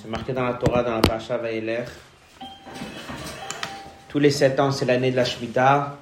[0.00, 1.84] C'est marqué dans la Torah, dans la Parasha Vaïler.
[4.08, 5.98] Tous les sept ans, c'est l'année de la Shemitah.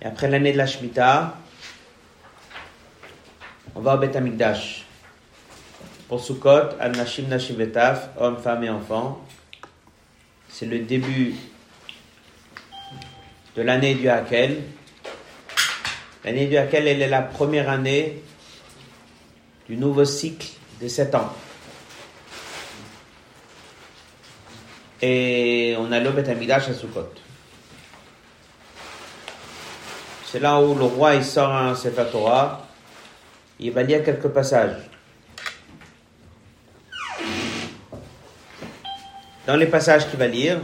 [0.00, 1.36] Et après l'année de la Shemitah,
[3.74, 4.86] on va au Beth Amikdash.
[6.08, 9.20] Pour Sukkot, Al Nashim Vetaf, hommes, femmes et enfants.
[10.48, 11.34] C'est le début
[13.54, 14.62] de l'année du Hakel.
[16.24, 18.22] L'année du Hakel, elle est la première année
[19.68, 20.48] du nouveau cycle
[20.80, 21.32] de sept ans.
[25.00, 27.18] Et on a le Beth Amikdash à.
[30.24, 32.66] C'est là où le roi il sort un Sefer Torah.
[33.58, 34.76] Il va lire quelques passages.
[39.46, 40.60] Dans les passages qu'il va lire,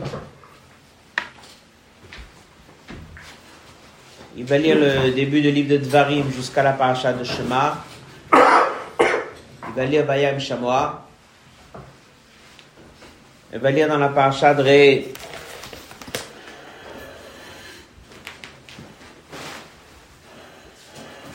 [4.37, 7.85] il va lire le début du livre de Dvarim jusqu'à la paracha de Shema.
[9.79, 11.07] Va lire Vayam Shamoa.
[13.53, 15.13] Il va lire dans la paracha de Ré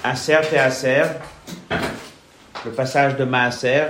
[0.03, 1.03] et Aser,
[2.65, 3.85] le passage de Maaser.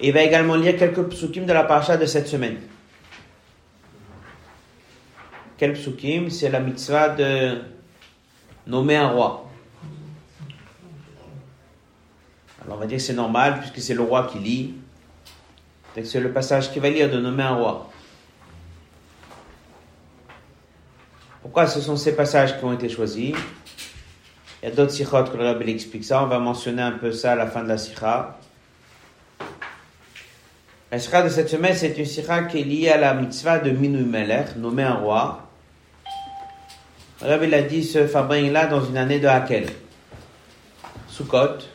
[0.00, 2.62] Et il va également lire quelques psukim de la paracha de cette semaine.
[5.58, 6.30] Quel psukim?
[6.30, 7.60] C'est la mitzvah de
[8.66, 9.51] nommer un roi.
[12.64, 14.74] Alors on va dire que c'est normal puisque c'est le roi qui lit.
[16.04, 17.90] C'est le passage qui va lire de nommer un roi.
[21.42, 23.34] Pourquoi ce sont ces passages qui ont été choisis?
[24.62, 26.22] Il y a d'autres sikhot que le rabbi explique ça.
[26.22, 28.38] On va mentionner un peu ça à la fin de la sikha.
[30.90, 33.70] La sikha de cette semaine, c'est une sikha qui est liée à la mitzvah de
[33.70, 35.48] Minu Melech, nommer un roi.
[37.22, 39.66] Le rabbi a dit ce fabrique-là dans une année de Hakel.
[41.08, 41.71] Sukkot.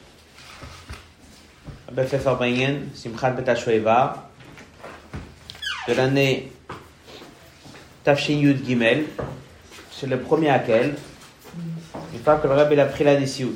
[2.05, 3.31] Simchat.
[5.87, 6.52] De l'année
[8.03, 9.05] Tafshin Yud Gimel
[9.99, 10.95] c'est le premier Hakel,
[12.13, 13.49] une fois que le Rabbi a pris la décision.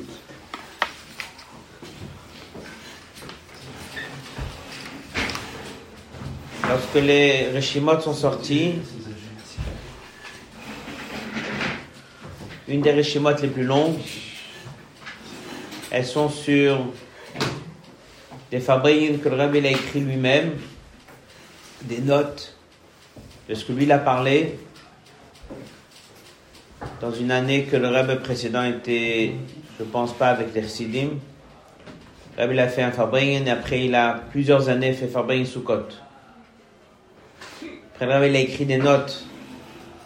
[6.68, 8.74] Lorsque les Reshimot sont sortis,
[12.66, 14.00] une des Reshimot les plus longues,
[15.92, 16.92] elles sont sur
[18.52, 20.52] des fabriques que le Rabbi a écrit lui-même,
[21.84, 22.54] des notes
[23.48, 24.58] de ce que lui a parlé,
[27.00, 29.32] dans une année que le Rebbe précédent était,
[29.78, 31.18] je pense pas, avec les Chassidim.
[32.36, 35.88] Le Rebbe a fait un Fabringen et après il a plusieurs années fait Fabringen Sukkot.
[37.94, 39.24] Après le Rebbe a écrit des notes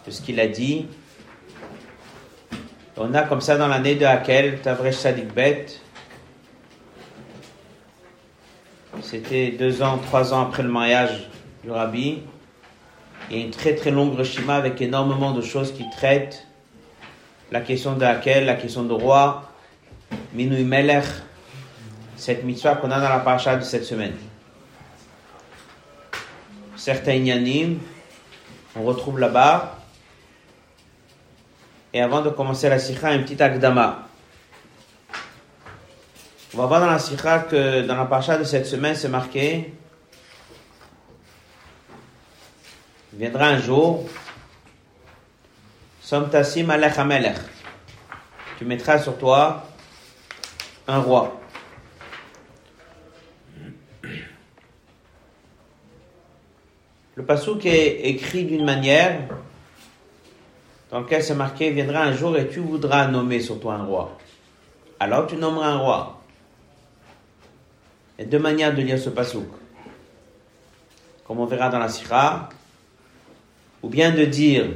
[0.07, 0.87] de ce qu'il a dit.
[2.97, 5.67] On a comme ça dans l'année de Hakel, Tavresh Sadik Bet.
[9.03, 11.29] C'était deux ans, trois ans après le mariage
[11.63, 12.23] du Rabbi.
[13.31, 16.47] Il y une très très longue Reshima avec énormément de choses qui traitent
[17.51, 19.51] la question de laquelle, la question de roi,
[20.33, 21.05] Minui Melech,
[22.17, 24.15] cette mitzvah qu'on a dans la paracha de cette semaine.
[26.77, 27.79] Certains yanim,
[28.77, 29.79] on retrouve là-bas.
[31.93, 34.06] Et avant de commencer la sikha, un petit akdama.
[36.57, 39.75] On va voir dans la sikha que dans la paracha de cette semaine, c'est marqué
[43.13, 44.09] viendra un jour
[46.01, 47.37] Somtasim alech amelech.
[48.57, 49.67] Tu mettras sur toi
[50.89, 51.39] un roi.
[57.17, 59.29] Le pasouk est écrit d'une manière
[60.91, 64.17] dans laquelle c'est marqué viendra un jour et tu voudras nommer sur toi un roi.
[64.99, 66.16] Alors tu nommeras un roi.
[68.19, 69.49] Il y a deux manières de lire ce pasouk.
[71.27, 72.49] Comme on verra dans la sira,
[73.83, 74.67] ou bien de dire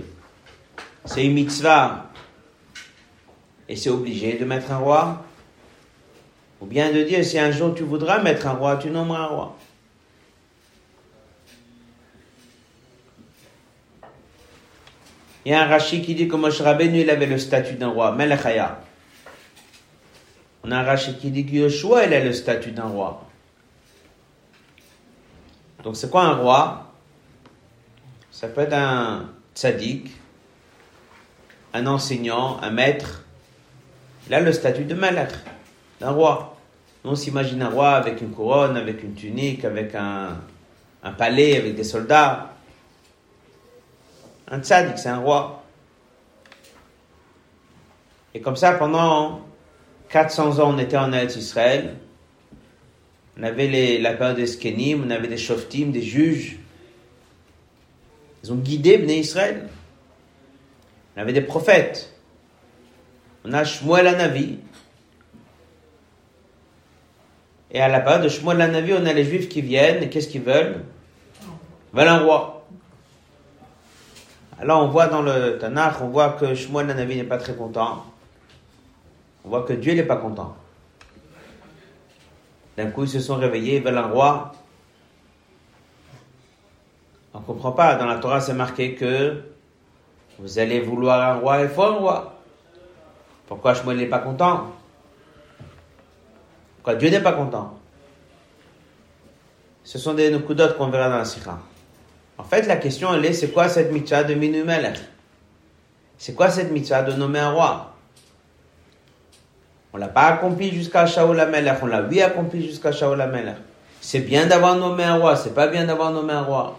[1.05, 2.11] c'est une mitzvah
[3.69, 5.25] et c'est obligé de mettre un roi.
[6.61, 9.27] Ou bien de dire, si un jour tu voudras mettre un roi, tu nommeras un
[9.27, 9.57] roi.
[15.47, 17.89] Il y a un Rashi qui dit que Moshe Rabbeinu, il avait le statut d'un
[17.89, 18.83] roi, Melechaya.
[20.65, 23.30] On a un Rashi qui dit que Yoshua, il a le statut d'un roi.
[25.83, 26.87] Donc c'est quoi un roi?
[28.31, 30.11] Ça peut être un tzaddik,
[31.73, 33.23] un enseignant, un maître,
[34.27, 35.33] il a le statut de malach,
[36.01, 36.57] d'un roi.
[37.05, 40.37] on s'imagine un roi avec une couronne, avec une tunique, avec un,
[41.19, 42.55] palais, avec des soldats.
[44.49, 45.65] Un tzaddik, c'est un roi.
[48.35, 49.41] Et comme ça, pendant
[50.11, 51.97] 400 ans, on était en Israël.
[53.39, 56.59] On avait les, la période des Skenim, on avait des Shoftim, des juges.
[58.43, 59.69] Ils ont guidé Bnei Israël.
[61.17, 62.13] On avait des prophètes.
[63.45, 64.59] On a Shmuel Anavi.
[67.73, 70.29] Et à la période de Shmuel Anavi, on a les Juifs qui viennent, et qu'est-ce
[70.29, 70.85] qu'ils veulent?
[71.93, 72.67] Ils veulent un roi.
[74.59, 78.05] Alors on voit dans le Tanakh, on voit que Shmuel Anavi n'est pas très content.
[79.45, 80.57] On voit que Dieu n'est pas content.
[82.77, 84.53] D'un coup, ils se sont réveillés, ils veulent un roi.
[87.35, 87.95] On ne comprend pas.
[87.97, 89.43] Dans la Torah, c'est marqué que
[90.39, 92.41] vous allez vouloir un roi, il faut un roi.
[93.47, 94.73] Pourquoi Shmuel n'est pas content?
[96.77, 97.79] Pourquoi Dieu n'est pas content?
[99.85, 101.59] Ce sont des d'autres qu'on verra dans la Sikha.
[102.39, 104.65] En fait, la question, elle est, c'est quoi cette mitzvah de Minu
[106.17, 107.95] C'est quoi cette mitzvah de nommer un roi?
[109.93, 113.57] On l'a pas accompli jusqu'à Shaul Amelech, on l'a oui accompli jusqu'à Shaul Amelech.
[114.01, 116.79] C'est bien d'avoir nommé un roi, c'est pas bien d'avoir nommé un roi.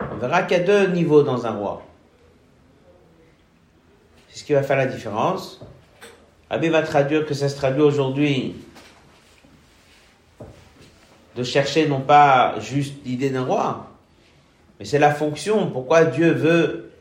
[0.00, 1.82] On verra qu'il y a deux niveaux dans un roi.
[4.28, 5.60] C'est ce qui va faire la différence.
[6.50, 8.54] Rabbi va traduire que ça se traduit aujourd'hui
[11.34, 13.88] de chercher non pas juste l'idée d'un roi,
[14.78, 15.70] mais c'est la fonction.
[15.70, 16.92] Pourquoi Dieu veut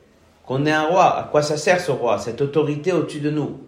[0.46, 3.60] qu'on ait un roi À quoi ça sert ce roi Cette autorité au-dessus de nous?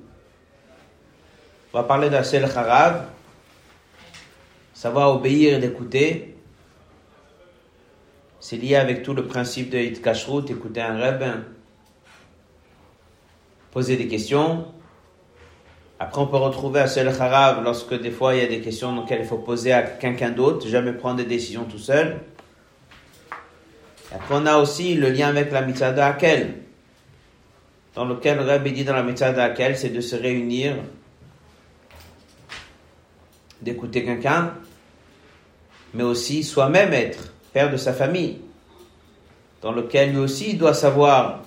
[1.73, 3.07] On va parler d'Asel Harav,
[4.73, 6.35] savoir obéir et d'écouter.
[8.39, 11.43] C'est lié avec tout le principe de Hitkashrut, écouter un rabbin,
[13.71, 14.67] poser des questions,
[15.99, 18.95] après, on peut retrouver à seul Harav lorsque des fois il y a des questions
[18.99, 22.19] auxquelles il faut poser à quelqu'un d'autre, jamais prendre des décisions tout seul.
[24.13, 26.53] après, on a aussi le lien avec la mitzvah de Hakel,
[27.95, 30.75] dans lequel le dit dans la mitzvah de Hakel, c'est de se réunir,
[33.61, 34.53] d'écouter quelqu'un,
[35.93, 38.39] mais aussi soi-même être père de sa famille,
[39.61, 41.41] dans lequel lui aussi doit savoir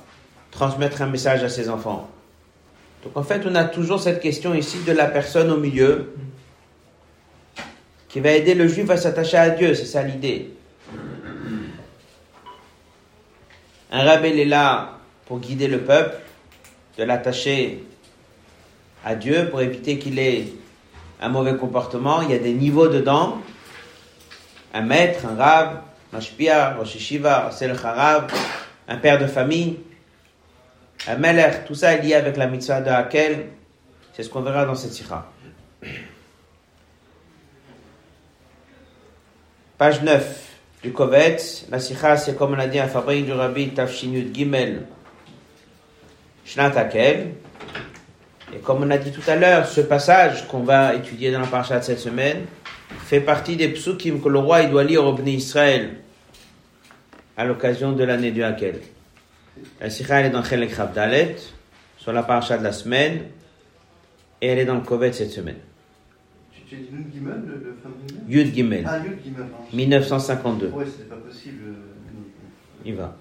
[0.50, 2.08] transmettre un message à ses enfants.
[3.04, 6.12] Donc en fait, on a toujours cette question ici de la personne au milieu
[8.08, 10.50] qui va aider le juif à s'attacher à Dieu, c'est ça l'idée.
[13.92, 16.16] Un rabbin est là pour guider le peuple,
[16.98, 17.84] de l'attacher
[19.04, 20.48] à Dieu pour éviter qu'il ait
[21.20, 22.22] un mauvais comportement.
[22.22, 23.38] Il y a des niveaux dedans.
[24.72, 25.82] Un maître, un rab,
[26.12, 26.96] mashpia, rosh
[27.50, 27.76] sel
[28.88, 29.78] un père de famille.
[31.06, 33.48] Un melech, tout ça est lié avec la mitzvah de Hakel.
[34.12, 35.26] C'est ce qu'on verra dans cette sikha.
[39.78, 40.48] Page 9
[40.82, 41.66] du Kovetz.
[41.70, 44.86] La sikha, c'est comme on a dit, un fabrique du Rabbi Tafshinut Gimel
[46.44, 47.34] Shnat Hakel.
[48.54, 51.46] Et comme on a dit tout à l'heure, ce passage qu'on va étudier dans la
[51.46, 52.46] parasha de cette semaine
[53.06, 55.96] fait partie des psukim que le roi il doit lire au Bnei Israël
[57.36, 58.80] à l'occasion de l'année du Hakel.
[59.80, 61.36] La sikha, elle est dans Chelek Dalet,
[61.96, 63.22] sur la paracha de la semaine,
[64.40, 65.56] et elle est dans le Kovet cette semaine.
[66.68, 68.84] Tu, Yud Gimel, le, fameux Yud Gimel.
[68.86, 69.46] Ah, Yud Gimel.
[69.72, 70.68] 1952.
[70.68, 71.62] Ouais, c'est pas possible.
[71.66, 71.72] Euh,
[72.84, 73.16] Il va.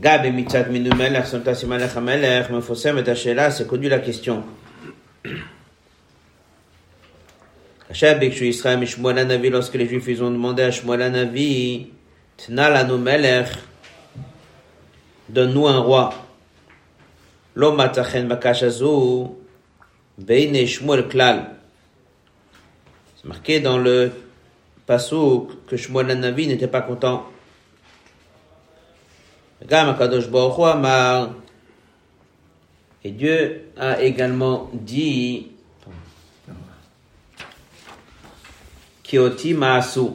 [0.00, 4.44] Gab mitzat minumelach sontas imalach amelach mefosem et hachela, c'est connu la question.
[7.90, 11.88] Hachab bekshu Israël mishmoala navi, lorsque les Juifs ils ont demandé à Shmoala navi,
[12.36, 13.48] tnal anu melech,
[15.28, 16.14] donne-nous un roi.
[17.56, 19.30] L'homme atachen bakashazu,
[20.16, 21.56] beine shmoel klal.
[23.16, 24.12] C'est marqué dans le
[24.86, 27.26] passo que Shmoala navi n'était pas content.
[33.04, 35.48] Et Dieu a également dit
[39.02, 40.10] Kioti Maasu.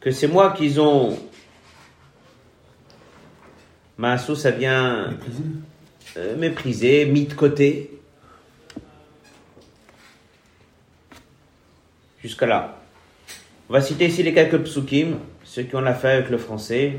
[0.00, 1.18] que c'est moi qu'ils ont.
[3.98, 5.12] Maassou, ça vient
[6.16, 7.97] euh, méprisé, mis de côté.
[12.28, 12.76] Jusqu'à là.
[13.70, 16.98] On va citer ici les quelques psukim, ceux qui ont la fait avec le français.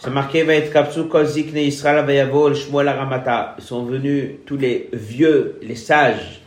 [0.00, 0.40] C'est marqué.
[0.40, 0.72] Ils
[3.62, 6.40] sont venus tous les vieux, les sages.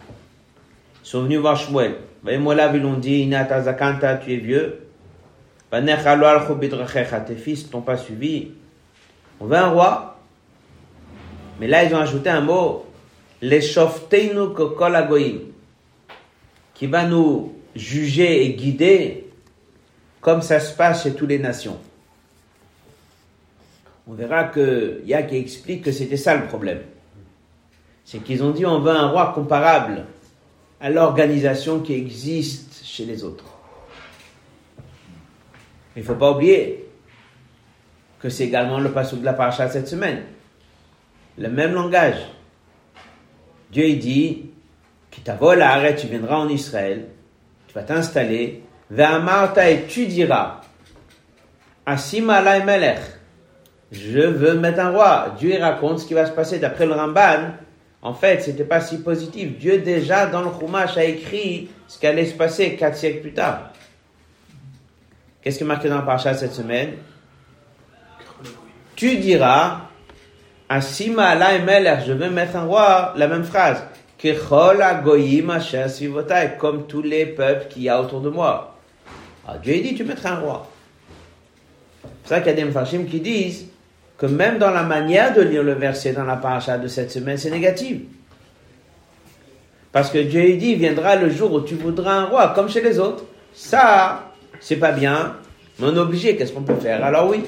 [1.06, 1.96] Ils sont venus voir Shmuel.
[2.28, 4.82] Ils l'ont dit, Inata Zakanta, tu es vieux.
[5.72, 8.52] Tes fils t'ont pas suivi.
[9.40, 10.20] On veut un roi.
[11.62, 12.86] Mais là, ils ont ajouté un mot.
[13.42, 14.98] Les shofteinu kokol
[16.79, 19.27] Qui va nous juger et guider
[20.21, 21.77] comme ça se passe chez toutes les nations.
[24.07, 26.79] On verra qu'il y a qui explique que c'était ça le problème.
[28.05, 30.05] C'est qu'ils ont dit on veut un roi comparable
[30.79, 33.43] à l'organisation qui existe chez les autres.
[35.98, 36.88] Il ne faut pas oublier
[38.19, 40.24] que c'est également le passage de la paracha cette semaine.
[41.38, 42.21] Le même langage.
[43.71, 44.49] Dieu dit,
[45.22, 47.06] t'avole arrête, tu viendras en Israël,
[47.68, 50.62] tu vas t'installer, Martha et tu diras,
[51.86, 53.00] Asima Melech,
[53.92, 55.36] je veux mettre un roi.
[55.39, 57.54] Dieu raconte ce qui va se passer d'après le Ramban.
[58.01, 59.58] En fait, c'était pas si positif.
[59.58, 63.34] Dieu déjà dans le Chumash a écrit ce qui allait se passer quatre siècles plus
[63.34, 63.72] tard.
[65.42, 66.94] Qu'est-ce qui est marqué dans le parasha cette semaine?
[68.96, 69.82] Tu diras,
[70.68, 73.84] Asima Melech, je veux mettre un roi, la même phrase
[76.60, 78.76] comme tous les peuples qu'il y a autour de moi.
[79.46, 80.70] Alors ah, Dieu dit, tu mettras un roi.
[82.24, 83.68] C'est ça qu'il y a des mfashim qui disent
[84.18, 87.38] que même dans la manière de lire le verset dans la paracha de cette semaine,
[87.38, 88.02] c'est négatif.
[89.92, 93.00] Parce que Dieu dit, viendra le jour où tu voudras un roi, comme chez les
[93.00, 93.24] autres.
[93.54, 95.38] Ça, c'est pas bien,
[95.80, 97.04] mais on est obligé, qu'est-ce qu'on peut faire?
[97.04, 97.44] Alors oui.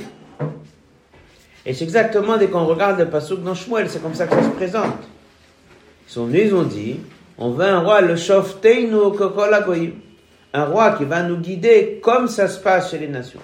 [1.66, 4.44] Et c'est exactement dès qu'on regarde le pasuk dans Shmuel, c'est comme ça que ça
[4.44, 4.98] se présente.
[6.12, 7.00] Ils sont venus, ils ont dit,
[7.38, 9.94] on veut un roi, le Shofteinu Kokolagoyim.
[10.52, 13.40] Un roi qui va nous guider comme ça se passe chez les nations.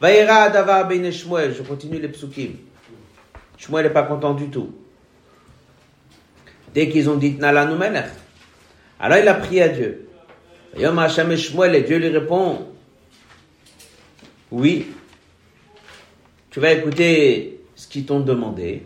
[0.00, 2.52] Vaïra Davar Ben Shmuel, je continue les psukim.
[3.58, 4.76] Shmuel n'est pas content du tout.
[6.72, 7.68] Dès qu'ils ont dit Nala
[9.00, 10.08] alors il a prié à Dieu.
[10.78, 12.68] Yom Hashem Shmuel, et Dieu lui répond,
[14.52, 14.86] oui,
[16.50, 18.84] tu vas écouter ce qu'ils t'ont demandé,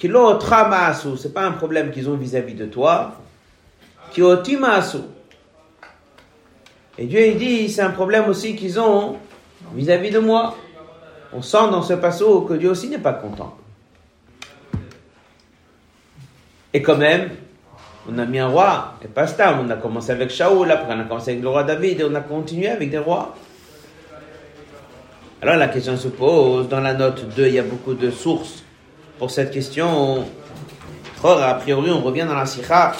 [0.00, 3.16] Kilo tramasu, c'est pas un problème qu'ils ont vis-à-vis de toi.
[4.12, 4.96] Kiotimasu.
[6.96, 9.18] Et Dieu il dit, c'est un problème aussi qu'ils ont
[9.74, 10.56] vis-à-vis de moi.
[11.34, 13.54] On sent dans ce passage que Dieu aussi n'est pas content.
[16.72, 17.28] Et quand même,
[18.10, 19.60] on a mis un roi, et pas ça.
[19.62, 22.14] On a commencé avec Shaoul, après on a commencé avec le roi David, et on
[22.14, 23.36] a continué avec des rois.
[25.42, 28.64] Alors la question se pose, dans la note 2, il y a beaucoup de sources
[29.20, 30.26] pour cette question.
[31.22, 32.94] A priori, on revient dans la Sikha.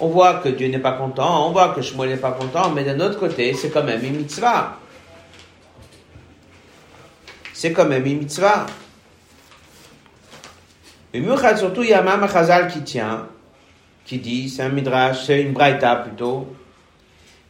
[0.00, 2.84] On voit que Dieu n'est pas content, on voit que Shmuel n'est pas content, mais
[2.84, 4.78] d'un autre côté, c'est quand même une mitzvah.
[7.52, 8.66] C'est quand même une mitzvah.
[11.12, 11.22] Et
[11.56, 13.26] surtout, il y a même Chazal qui tient,
[14.06, 16.46] qui dit, c'est un midrash, c'est une braïta plutôt,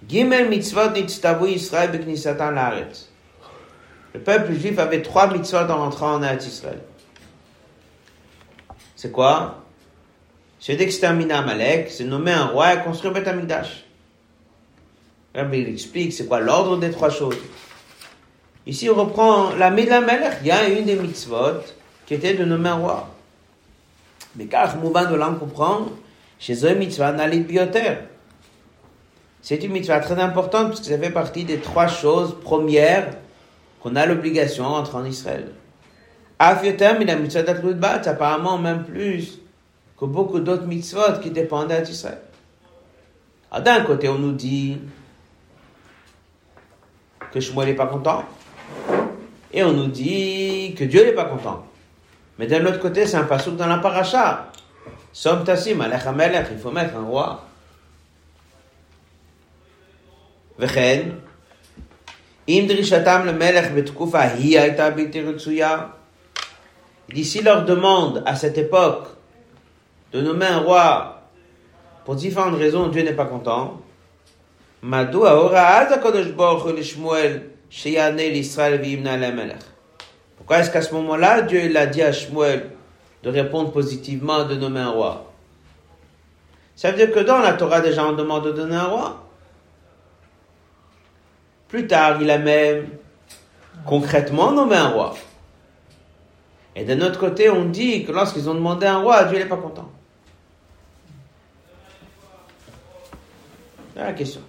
[0.09, 3.09] Gimel mitzvot nitztavu Israël beknisatan laaretz.
[4.15, 6.81] Le peuple juif avait trois mitzvot en rentrant en Eretz Israël.
[8.97, 9.65] C'est quoi?
[10.61, 13.85] C'est d'exterminer Amalek, c'est nommer un roi et construire Beth Amikdash.
[15.35, 17.39] il explique c'est quoi l'ordre des trois choses?
[18.67, 20.39] Ici, on reprend la Melech.
[20.43, 21.65] Il y a une des mitzvot
[22.07, 23.09] qui était de nommer un roi.
[24.37, 25.89] Mais car Mouban de l'an comprend,
[26.39, 27.95] chez eux, mitzvah n'a bioter.
[29.43, 33.11] C'est une mitzvah très importante parce que ça fait partie des trois choses premières
[33.81, 35.49] qu'on a l'obligation d'entrer en Israël.
[36.39, 39.41] Afiotem, il a mitzvah d'Atludbat, apparemment même plus
[39.99, 42.21] que beaucoup d'autres mitzvot qui dépendent d'Israël.
[43.51, 44.79] Alors d'un côté, on nous dit
[47.33, 48.25] que Shmuel n'est pas content,
[49.53, 51.67] et on nous dit que Dieu n'est pas content.
[52.39, 54.53] Mais d'un autre côté, c'est un passouk dans la paracha.
[55.13, 57.45] Som tassim, il faut mettre un roi.
[65.26, 65.88] רצויה,
[67.10, 69.08] d'ici leur demande à cette époque
[70.14, 71.22] de nommer un roi
[72.06, 73.82] pour différentes raisons, Dieu n'est pas content.
[74.84, 79.64] מדוע הוראה הקדוש ברוך הוא לשמואל שיענה לישראל וימנע למלך?
[80.38, 82.70] Pourquoi est-ce qu'à ce moment-là, Dieu il a dit à Shmuel
[83.24, 85.34] de répondre positivement, de nommer un roi
[86.78, 89.24] Ça veut dire que dans la Torah, déjà, on demande de donner un roi.
[91.73, 92.87] Plus tard, il a même
[93.87, 95.14] concrètement nommé un roi.
[96.76, 99.57] Et d'un autre côté, on dit que lorsqu'ils ont demandé un roi, Dieu n'est pas
[99.57, 99.91] content.
[103.95, 104.43] C'est la question.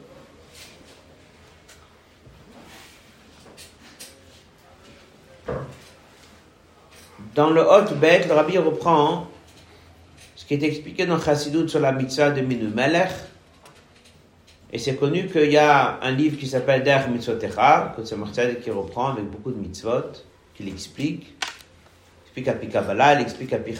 [7.35, 9.27] Dans le Hot Bet, le rabbi reprend
[10.35, 13.11] ce qui est expliqué dans Chassidut sur la mitzvah de Minu Melech,
[14.73, 18.59] et c'est connu qu'il y a un livre qui s'appelle Der Mitzvotecha, que c'est Marcel
[18.59, 20.13] qui reprend avec beaucoup de mitzvot,
[20.55, 21.35] qui l'explique.
[22.35, 23.75] Il explique à Kabbalah, il explique à Pi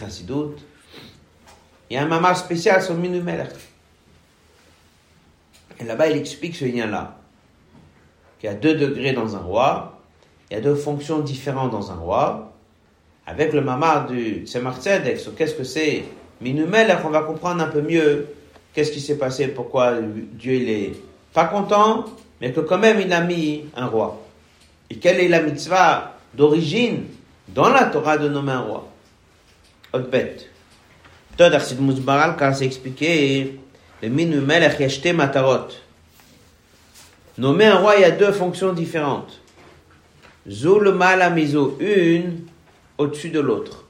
[1.90, 3.50] Il y a un mamar spécial sur Minu Melech.
[5.80, 7.18] Et là-bas, il explique ce lien-là.
[8.38, 10.00] Qu'il y a deux degrés dans un roi,
[10.48, 12.52] il y a deux fonctions différentes dans un roi.
[13.26, 16.04] Avec le mamar du Tzemar Tzedek, sur qu'est-ce que c'est
[16.40, 18.28] Minu Melech, on va comprendre un peu mieux
[18.74, 20.92] qu'est-ce qui s'est passé, pourquoi Dieu il est
[21.32, 22.04] pas content,
[22.40, 24.20] mais que quand même il a mis un roi.
[24.90, 27.04] Et quelle est la mitzvah d'origine
[27.48, 28.88] dans la Torah de nommer un roi?
[29.92, 30.48] Autre bête.
[31.36, 33.58] Toi, d'Arsid Mouzbaral, car c'est expliqué,
[34.02, 35.68] le minu melech yashte matarot.
[37.38, 39.40] Nommer un roi, il y a deux fonctions différentes.
[40.48, 42.46] Zul mal miso, une
[42.98, 43.84] au-dessus de l'autre.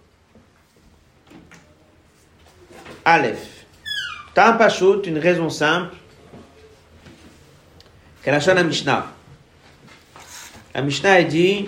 [3.05, 3.53] Aleph.
[4.37, 5.95] Un pachout, une raison simple,
[8.23, 9.07] qu'elle a la Mishnah.
[10.75, 11.67] La Mishnah dit,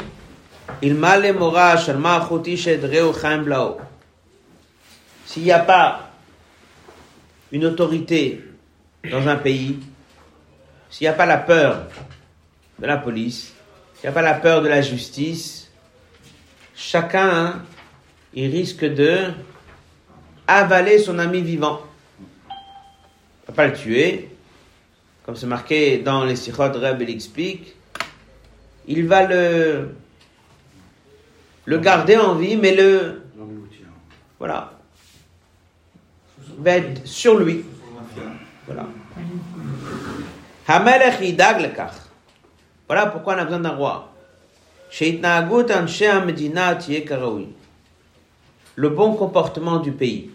[0.83, 1.79] il m'a les mora.
[1.79, 1.97] S'il
[5.43, 6.11] n'y a pas
[7.53, 8.43] une autorité
[9.11, 9.79] dans un pays,
[10.91, 11.87] s'il n'y a pas la peur
[12.79, 13.53] de la police,
[13.95, 15.71] s'il n'y a pas la peur de la justice,
[16.75, 17.63] chacun,
[18.35, 19.31] il risque de
[20.49, 21.86] avaler son ami vivant
[23.49, 24.31] ne pas le tuer.
[25.25, 27.75] Comme c'est marqué dans les Sikhot, Reb il.
[28.89, 29.95] Il va le,
[31.65, 33.23] le garder en vie, mais le.
[34.39, 34.73] Voilà.
[36.59, 37.65] Va être sur lui.
[38.67, 38.87] Voilà.
[42.87, 44.13] Voilà pourquoi on a besoin d'un roi.
[48.77, 50.31] Le bon comportement du pays.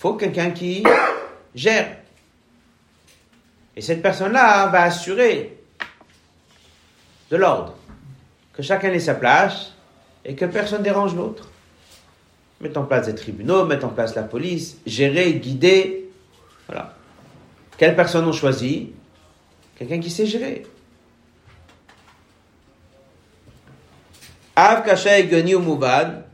[0.00, 0.82] Faut quelqu'un qui
[1.54, 1.98] gère.
[3.76, 5.58] Et cette personne-là va assurer
[7.30, 7.76] de l'ordre,
[8.54, 9.74] que chacun ait sa place
[10.24, 11.50] et que personne dérange l'autre.
[12.62, 16.10] Mettre en place des tribunaux, mettre en place la police, gérer, guider.
[16.66, 16.94] Voilà.
[17.76, 18.94] Quelle personne on choisit?
[19.76, 20.66] Quelqu'un qui sait gérer.
[24.56, 24.82] Av
[25.60, 26.24] muvad,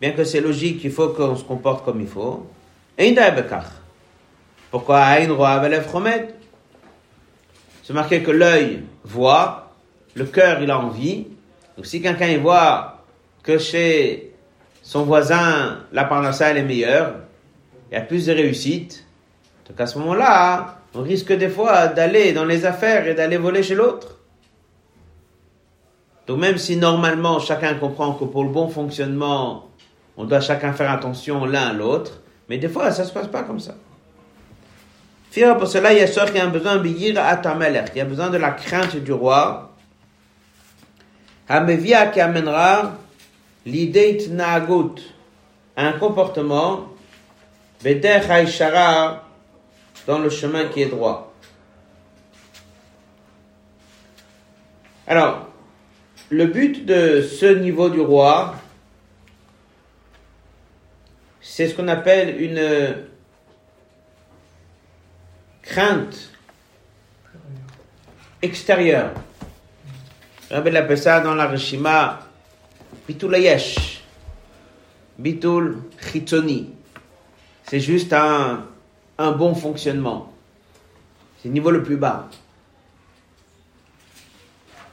[0.00, 2.46] bien que c'est logique, il faut qu'on se comporte comme il faut.
[4.70, 5.06] Pourquoi
[7.82, 9.72] C'est marqué que l'œil voit,
[10.14, 11.26] le cœur il a envie.
[11.76, 13.04] Donc si quelqu'un voit
[13.42, 14.32] que chez
[14.82, 17.14] son voisin la parnassa est meilleure,
[17.90, 19.04] il y a plus de réussite,
[19.68, 23.62] donc à ce moment-là, on risque des fois d'aller dans les affaires et d'aller voler
[23.62, 24.18] chez l'autre.
[26.26, 29.69] Donc même si normalement chacun comprend que pour le bon fonctionnement,
[30.20, 33.42] on doit chacun faire attention l'un à l'autre, mais des fois ça se passe pas
[33.42, 33.74] comme ça.
[35.58, 36.82] Pour cela, il y a besoin de
[37.98, 39.70] y a besoin de la crainte du roi.
[41.48, 42.96] Hamevia qui amènera
[43.64, 45.00] l'idée nagut,
[45.76, 46.88] un comportement,
[50.06, 51.32] dans le chemin qui est droit.
[55.06, 55.46] Alors,
[56.28, 58.54] le but de ce niveau du roi,
[61.40, 62.96] c'est ce qu'on appelle une
[65.62, 66.30] crainte
[68.42, 69.12] extérieure.
[70.50, 72.20] Rabbi appelle ça dans la Rishima
[73.06, 74.02] Bitul Yesh,
[75.18, 76.70] Bitul Chitoni.
[77.64, 78.66] C'est juste un
[79.18, 80.32] bon fonctionnement.
[81.40, 82.28] C'est le niveau le plus bas.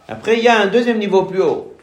[0.08, 1.77] Après, il y a un deuxième niveau plus haut.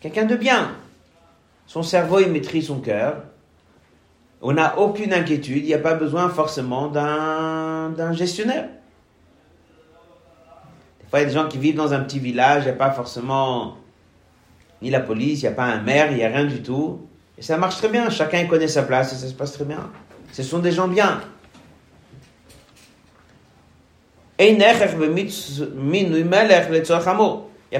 [0.00, 0.76] Quelqu'un de bien.
[1.66, 3.22] Son cerveau, il maîtrise son cœur.
[4.42, 5.64] On n'a aucune inquiétude.
[5.64, 8.68] Il n'y a pas besoin forcément d'un gestionnaire.
[11.00, 12.62] Des fois, il y a des gens qui vivent dans un petit village.
[12.62, 13.76] Il n'y a pas forcément
[14.82, 17.06] ni la police, il n'y a pas un maire, il n'y a rien du tout.
[17.36, 18.08] Et ça marche très bien.
[18.08, 19.90] Chacun connaît sa place et ça se passe très bien.
[20.32, 21.20] Ce sont des gens bien.
[24.42, 24.74] Il n'y a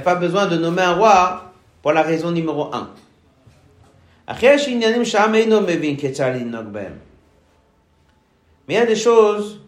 [0.00, 2.90] pas besoin de nommer un roi pour la raison numéro un.
[4.28, 4.34] Mais
[8.68, 9.60] il y a des choses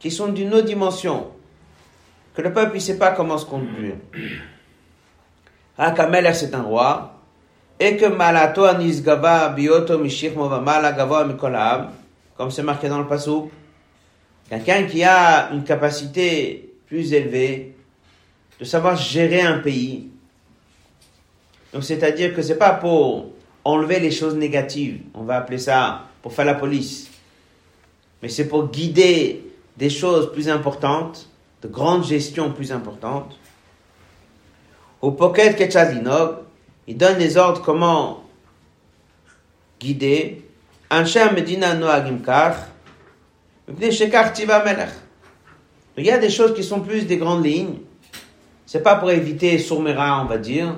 [0.00, 1.28] qui sont d'une autre dimension,
[2.34, 3.94] que le peuple ne sait pas comment se conduire.
[5.78, 7.14] Akamelech c'est un roi,
[7.78, 11.90] et que Malato Anisgava Bioto Mishich Movamala Gava Mikolam,
[12.36, 13.48] comme c'est marqué dans le Passouk,
[14.48, 17.74] Quelqu'un qui a une capacité plus élevée
[18.58, 20.08] de savoir gérer un pays.
[21.72, 23.32] Donc c'est-à-dire que c'est pas pour
[23.64, 27.10] enlever les choses négatives, on va appeler ça pour faire la police,
[28.22, 29.44] mais c'est pour guider
[29.76, 31.28] des choses plus importantes,
[31.62, 33.36] de grande gestion plus importante.
[35.02, 36.36] Au Pocket Ketchazinog,
[36.86, 38.24] il donne les ordres comment
[39.80, 40.42] guider.
[40.90, 43.55] Anshem Medina Noagim Kach, Mipnei Shekach Tiva Melech.
[43.68, 43.74] Il
[46.04, 47.78] y a des choses qui sont plus des grandes lignes.
[48.64, 50.76] C'est pas pour éviter Sourmera, on va dire,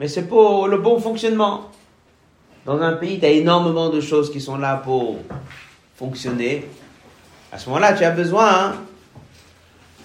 [0.00, 1.70] mais c'est pour le bon fonctionnement.
[2.64, 5.18] Dans un pays, tu as énormément de choses qui sont là pour
[5.96, 6.66] fonctionner.
[7.52, 8.74] À ce moment-là, tu as besoin hein,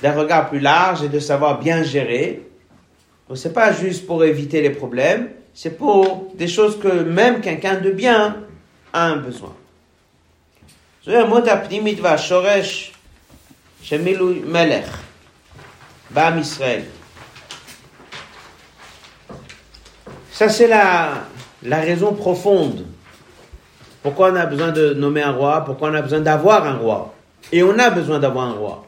[0.01, 2.47] d'un regard plus large et de savoir bien gérer.
[3.27, 7.79] Donc, c'est pas juste pour éviter les problèmes, c'est pour des choses que même quelqu'un
[7.79, 8.38] de bien
[8.93, 9.53] a un besoin.
[11.04, 12.92] זה המות הפנימית והשורש
[13.82, 15.00] של מילוי מלך
[16.10, 16.80] בעם ישראל.
[20.32, 21.28] Ça, c'est la,
[21.62, 22.84] la raison profonde.
[24.02, 27.14] Pourquoi on a besoin de nommer un roi Pourquoi on a besoin d'avoir un roi
[27.52, 28.84] Et on a besoin d'avoir un roi.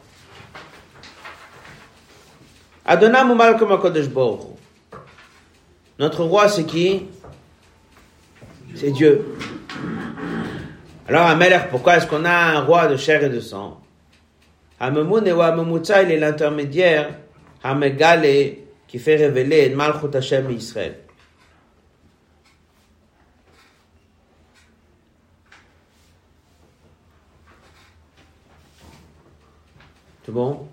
[2.85, 4.97] Adonam Malcolm HaKadosh Baruch Hu.
[5.99, 7.07] Notre roi, c'est qui
[8.75, 9.25] C'est Dieu.
[11.08, 13.82] Alors, Amelech, pourquoi est-ce qu'on a un roi de chair et de sang?
[14.80, 17.16] Hamemoun et Wamemutza, il est l'intermédiaire,
[17.64, 18.56] Hamegale,
[18.88, 21.00] qui fait révéler Malchut Hashem Israël.
[30.26, 30.68] C'est bon?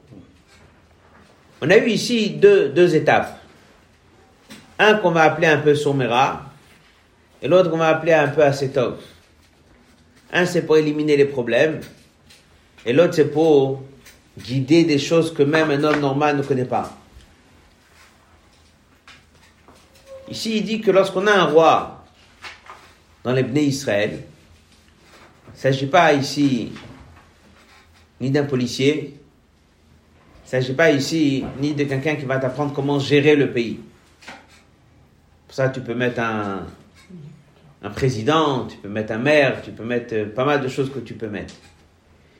[1.60, 3.40] On a eu ici deux, deux étapes.
[4.78, 6.44] Un qu'on va appeler un peu Somera,
[7.42, 9.00] et l'autre qu'on va appeler un peu Asetov.
[10.32, 11.80] Un, c'est pour éliminer les problèmes,
[12.84, 13.82] et l'autre, c'est pour
[14.38, 16.96] guider des choses que même un homme normal ne connaît pas.
[20.30, 22.04] Ici, il dit que lorsqu'on a un roi
[23.24, 24.22] dans les Bnei Israël,
[25.46, 26.72] il ne s'agit pas ici
[28.20, 32.98] ni d'un policier, il ne s'agit pas ici ni de quelqu'un qui va t'apprendre comment
[32.98, 33.80] gérer le pays.
[35.46, 36.66] Pour ça, tu peux mettre un,
[37.82, 40.90] un président, tu peux mettre un maire, tu peux mettre euh, pas mal de choses
[40.92, 41.54] que tu peux mettre.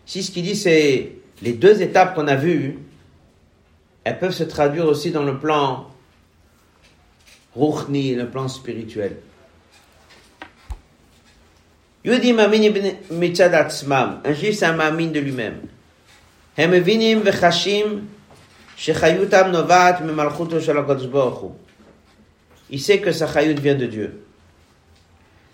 [0.05, 2.79] Si ce qu'il dit, c'est les deux étapes qu'on a vues,
[4.05, 5.88] elles peuvent se traduire aussi dans le plan
[7.55, 9.16] ruchni, le plan spirituel.
[12.05, 14.20] Yudi mamin ibn mitzad atzmam.
[14.24, 15.61] Un juif, c'est un mamin de lui-même.
[16.57, 18.07] Hemevinim vechashim
[18.77, 21.09] shechayutam novat memalchuto shel HaKadosh
[22.70, 24.24] Il sait que sa chayut vient de Dieu.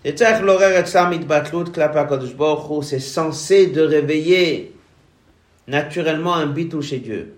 [0.07, 0.23] Et C'est
[2.99, 4.75] censé de réveiller
[5.67, 7.33] naturellement un bitou chez Dieu.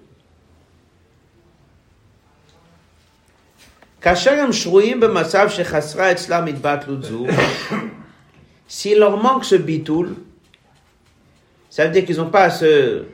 [8.67, 10.15] S'il leur manque ce bitoul,
[11.69, 13.05] ça veut dire qu'ils n'ont pas ce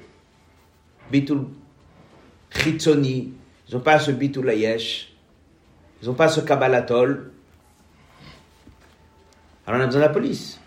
[1.11, 1.45] bitoul
[2.49, 3.33] chitsoni,
[3.69, 5.13] ils n'ont pas ce bitoul ayesh,
[6.01, 7.32] ils n'ont pas ce kabbalatol
[9.65, 10.59] alors on a besoin de la police.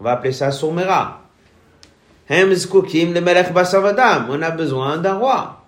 [0.00, 1.22] On va appeler ça Sourmera.
[2.28, 4.26] Basavadam.
[4.30, 5.62] On a besoin d'un roi.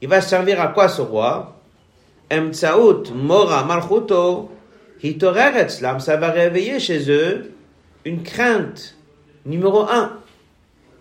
[0.00, 1.56] Il va servir à quoi ce roi?
[2.30, 2.76] Ça
[6.16, 7.52] va réveiller chez eux
[8.04, 8.96] une crainte.
[9.44, 10.12] Numéro un.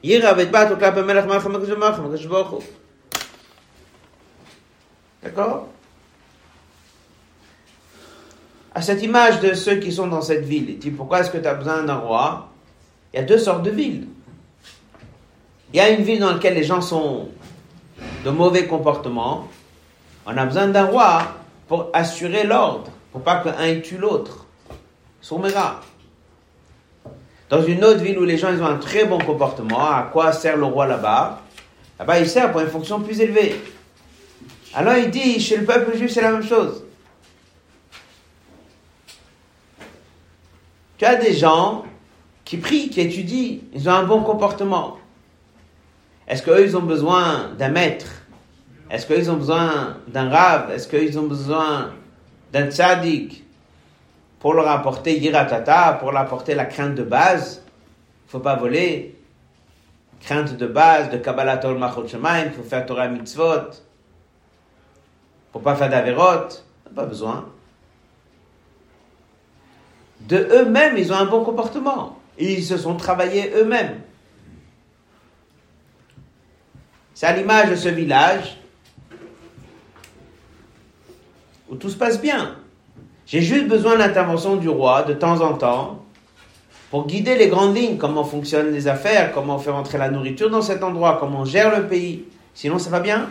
[0.02, 2.60] Yiravet bat klap melech malcham malcham
[5.22, 5.68] D'accord?
[8.74, 10.70] À cette image de ceux qui sont dans cette ville.
[10.70, 12.50] Il dit, pourquoi est-ce que tu as besoin d'un roi?
[13.14, 14.08] Il y a deux sortes de villes.
[15.74, 17.30] Il y a une ville dans laquelle les gens sont
[18.24, 19.48] de mauvais comportement.
[20.26, 21.22] On a besoin d'un roi
[21.68, 24.46] pour assurer l'ordre, pour pas qu'un tue l'autre.
[25.22, 25.82] Soumera.
[27.50, 30.32] Dans une autre ville où les gens ils ont un très bon comportement, à quoi
[30.32, 31.42] sert le roi là-bas?
[31.98, 33.60] Là-bas, il sert pour une fonction plus élevée.
[34.74, 36.84] Alors il dit, chez le peuple juif, c'est la même chose.
[41.00, 41.86] Tu as des gens
[42.44, 44.98] qui prient, qui étudient, ils ont un bon comportement.
[46.28, 48.24] Est-ce qu'eux, ils ont besoin d'un maître?
[48.90, 50.72] Est-ce qu'ils ont besoin d'un rave?
[50.72, 51.94] Est-ce qu'ils ont besoin
[52.52, 53.46] d'un tzaddik
[54.42, 57.64] pour leur apporter yiratata, pour leur apporter la crainte de base?
[58.28, 59.16] Il faut pas voler.
[60.20, 63.70] Crainte de base, de Kabbalah Tol Machot il faut faire Torah Mitzvot.
[65.54, 66.50] Pour pas faire d'averot,
[66.94, 67.46] pas besoin
[70.22, 72.20] de eux-mêmes, ils ont un bon comportement.
[72.38, 74.02] Ils se sont travaillés eux-mêmes.
[77.14, 78.58] C'est à l'image de ce village
[81.70, 82.56] où tout se passe bien.
[83.26, 86.06] J'ai juste besoin de l'intervention du roi de temps en temps
[86.90, 90.50] pour guider les grandes lignes, comment fonctionnent les affaires, comment on fait rentrer la nourriture
[90.50, 92.26] dans cet endroit, comment on gère le pays.
[92.56, 93.30] Sinon, ça va bien.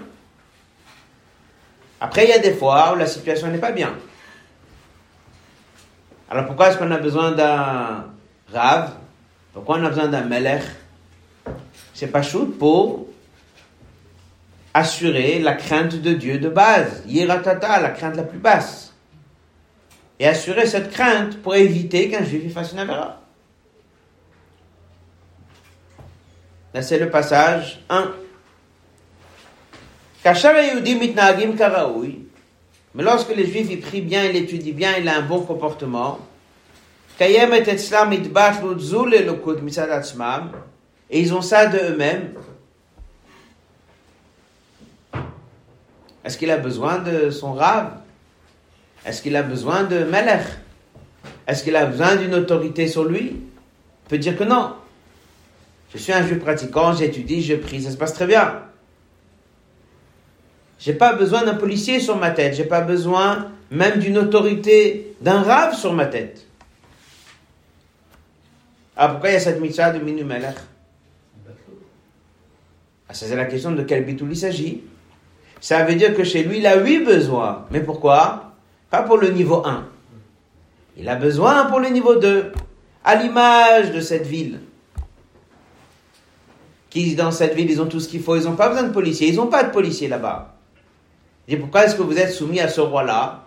[2.01, 3.95] Après, il y a des fois où la situation n'est pas bien.
[6.31, 8.07] Alors pourquoi est-ce qu'on a besoin d'un
[8.53, 8.93] Rav?
[9.53, 10.63] Pourquoi on a besoin d'un Melech?
[11.95, 13.09] C'est pas chou pour
[14.75, 18.95] assurer la crainte de Dieu de base, Yiratata, la crainte la plus basse.
[20.21, 23.21] Et assurer cette crainte pour éviter qu'un juif fasse une avéra.
[26.75, 28.13] Là, c'est le passage 1.
[32.95, 36.19] Mais lorsque les juifs ils prient bien, ils étudient bien, il a un bon comportement,
[37.21, 37.35] et
[41.11, 42.33] ils ont ça de eux-mêmes,
[46.29, 47.91] Est-ce qu'il a besoin de son rave?
[49.07, 50.45] Est-ce qu'il a besoin de Melech?
[51.47, 53.41] Est-ce qu'il a besoin d'une autorité sur lui?
[54.05, 54.75] On peut dire que non.
[55.91, 58.61] Je suis un juif pratiquant, j'étudie, je prie, ça se passe très bien.
[60.79, 65.43] J'ai pas besoin d'un policier sur ma tête, j'ai pas besoin même d'une autorité, d'un
[65.43, 66.47] rave sur ma tête.
[68.97, 70.57] Ah, pourquoi il y a cette mitzvah de Minu Melech?
[73.09, 74.83] Ah, C'est la question de quel bitoul il s'agit.
[75.61, 77.67] Ça veut dire que chez lui, il a huit besoins.
[77.71, 78.53] Mais pourquoi?
[78.91, 79.87] Pas pour le niveau 1.
[80.97, 82.53] Il a besoin pour le niveau 2.
[83.05, 84.61] À l'image de cette ville.
[86.91, 88.37] Qui, dans cette ville, ils ont tout ce qu'il faut.
[88.37, 89.29] Ils n'ont pas besoin de policiers.
[89.29, 90.58] Ils n'ont pas de policiers là-bas.
[91.49, 93.45] Et pourquoi est-ce que vous êtes soumis à ce roi-là?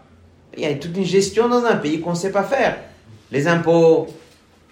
[0.58, 2.78] Il y a toute une gestion dans un pays qu'on ne sait pas faire.
[3.32, 4.08] Les impôts,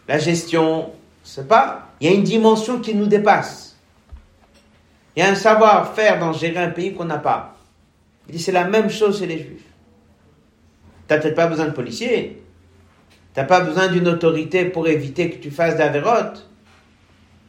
[0.07, 0.91] la gestion,
[1.23, 1.89] c'est pas.
[2.01, 3.77] Il y a une dimension qui nous dépasse.
[5.15, 7.55] Il y a un savoir-faire dans gérer un pays qu'on n'a pas.
[8.27, 9.65] Il dit c'est la même chose chez les juifs.
[11.07, 12.41] Tu n'as peut-être pas besoin de policiers.
[13.33, 16.49] Tu n'as pas besoin d'une autorité pour éviter que tu fasses d'avérote.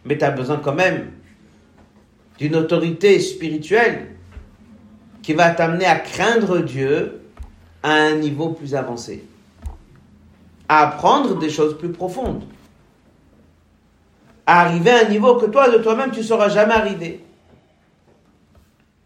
[0.05, 1.11] Mais tu as besoin quand même
[2.38, 4.16] d'une autorité spirituelle
[5.21, 7.21] qui va t'amener à craindre Dieu
[7.84, 9.23] à un niveau plus avancé.
[10.67, 12.43] À apprendre des choses plus profondes.
[14.45, 17.23] À arriver à un niveau que toi, de toi-même, tu ne sauras jamais arriver.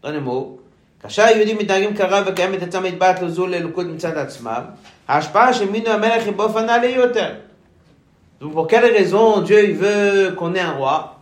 [0.02, 0.60] Dans les mots,
[1.02, 4.62] כאשר היהודים מתנהגים כרב וקיימת עצם מטבעת לזול לאלוקות מצד עצמם,
[5.08, 7.34] ההשפעה של מינו המלך היא באופן נעלה יותר.
[8.40, 11.20] Donc pour quelle raison Dieu il veut qu'on ait un roi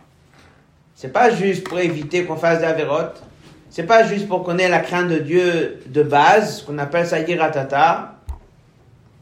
[0.95, 3.21] C'est pas juste pour éviter qu'on fasse des avérotes.
[3.74, 7.18] c'est pas juste pour qu'on ait la crainte de Dieu de base, qu'on appelle ça
[7.18, 8.20] yiratata,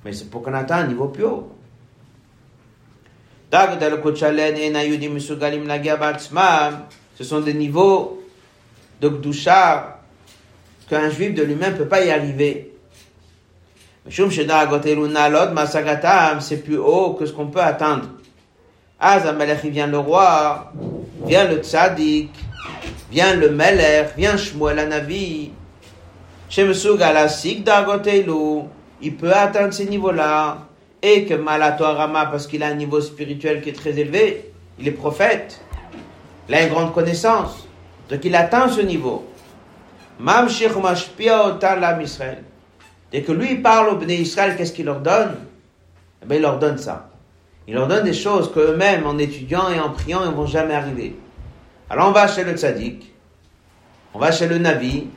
[0.04, 1.50] mais c'est pour qu'on atteigne un niveau plus haut.
[7.16, 8.22] Ce sont des niveaux
[9.00, 10.00] de Gdusha,
[10.86, 12.74] qu'un juif de lui-même ne peut pas y arriver.
[14.10, 14.26] C'est
[16.62, 18.08] plus haut que ce qu'on peut atteindre.
[19.00, 20.74] il vient le roi,
[21.24, 22.28] vient le tzaddik,
[23.12, 25.50] vient le meler, vient Shmuel Anavi.
[29.02, 30.58] Il peut atteindre ces niveaux-là.
[31.02, 34.92] Et que Rama, parce qu'il a un niveau spirituel qui est très élevé, il est
[34.92, 35.60] prophète,
[36.48, 37.66] il a une grande connaissance.
[38.08, 39.26] Donc il atteint ce niveau.
[43.10, 45.34] Dès que lui parle au Bnei Israël, qu'est-ce qu'il leur donne?
[46.22, 47.10] Eh bien, Il leur donne ça.
[47.66, 50.74] Il leur donne des choses qu'eux-mêmes, en étudiant et en priant, ils ne vont jamais
[50.74, 51.16] arriver.
[51.92, 53.12] Alors on va chez le tzaddik,
[54.14, 55.08] on va chez le Navi,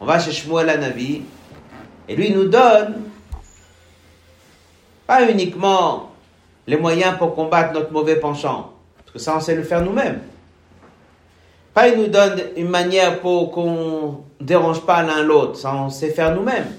[0.00, 1.22] on va chez Shmuel la Navi,
[2.08, 3.02] et lui nous donne
[5.08, 6.12] pas uniquement
[6.68, 10.20] les moyens pour combattre notre mauvais penchant, parce que ça on sait le faire nous-mêmes.
[11.74, 15.90] Pas il nous donne une manière pour qu'on ne dérange pas l'un l'autre, ça on
[15.90, 16.72] sait faire nous-mêmes.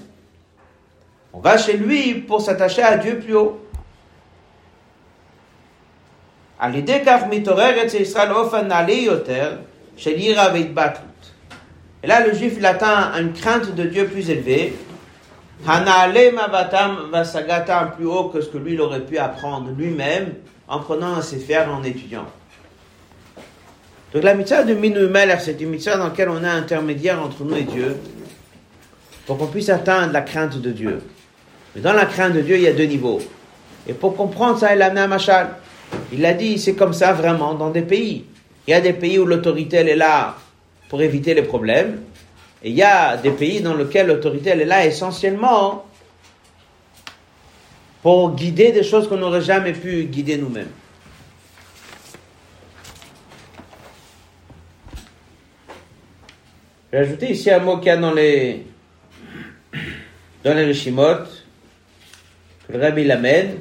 [1.34, 3.61] On va chez lui pour s'attacher à Dieu plus haut.
[12.04, 14.74] Et là, le juif, il atteint une crainte de Dieu plus élevée.
[15.64, 15.80] va
[17.96, 20.34] plus haut que ce que lui, il aurait pu apprendre lui-même
[20.68, 22.26] en prenant un sefer en étudiant.
[24.14, 25.08] Donc la mitzvah de Minu
[25.40, 27.96] c'est une mitzvah dans laquelle on un intermédiaire entre nous et Dieu,
[29.26, 31.00] pour qu'on puisse atteindre la crainte de Dieu.
[31.74, 33.20] Mais dans la crainte de Dieu, il y a deux niveaux.
[33.88, 35.56] Et pour comprendre ça, il a amené un machal.
[36.12, 38.24] Il a dit, c'est comme ça vraiment dans des pays.
[38.66, 40.36] Il y a des pays où l'autorité, elle est là
[40.88, 42.02] pour éviter les problèmes.
[42.62, 45.86] Et il y a des pays dans lesquels l'autorité, elle est là essentiellement
[48.02, 50.70] pour guider des choses qu'on n'aurait jamais pu guider nous-mêmes.
[56.92, 58.66] J'ai ajouté ici un mot qu'il y a dans les,
[60.44, 61.24] dans les Rishimot,
[62.68, 63.60] que le Rabbi l'amène.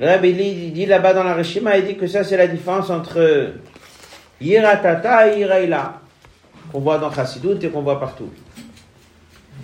[0.00, 0.32] Le Rabbi
[0.70, 3.52] dit là-bas dans la Rishima, il dit que ça c'est la différence entre
[4.40, 6.00] Yiratata et Iraïla.
[6.70, 8.30] qu'on voit dans Chassidut et qu'on voit partout.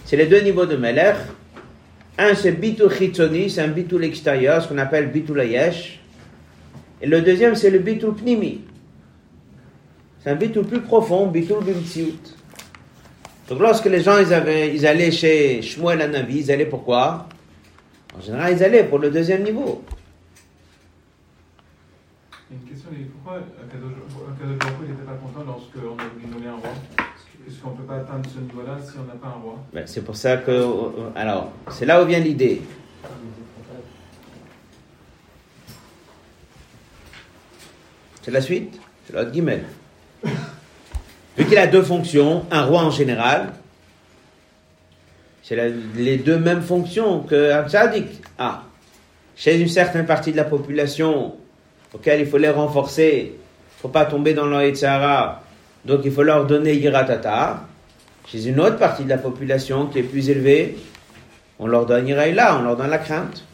[0.05, 1.17] C'est les deux niveaux de Melech.
[2.19, 6.01] Un, c'est Bitul Chitzoni, c'est un Bitul extérieur, ce qu'on appelle Bitul Ayesh.
[7.03, 8.63] Et le deuxième, c'est le Bitul Pnimi.
[10.23, 12.19] C'est un Bitul plus profond, Bitul Bimtsiut.
[13.49, 17.29] Donc lorsque les gens ils, avaient, ils allaient chez Shmuel Anavi, ils allaient pourquoi?
[18.17, 19.85] En général, ils allaient pour le deuxième niveau.
[22.85, 23.93] Question, pourquoi Akadosh
[24.89, 26.71] n'était pas content lorsqu'on a voulu un roi?
[27.47, 29.87] Est-ce qu'on ne peut pas atteindre ce niveau-là si on n'a pas un roi ben,
[29.87, 30.67] C'est pour ça que...
[31.15, 32.63] Alors, c'est là où vient l'idée.
[38.23, 38.79] C'est la suite?
[39.07, 39.63] C'est l'autre guillemets.
[41.37, 43.53] Vu qu'il a deux fonctions, un roi en général,
[45.43, 45.57] c'est
[45.95, 48.63] les deux mêmes fonctions qu'un tzaddik a.
[49.37, 51.37] Chez une certaine partie de la population
[51.95, 55.43] auquel il faut les renforcer, il ne faut pas tomber dans Sahara,
[55.85, 57.61] donc il faut leur donner Yiratata.
[58.27, 60.77] Chez une autre partie de la population qui est plus élevée,
[61.59, 63.45] on leur donne là, on leur donne la crainte.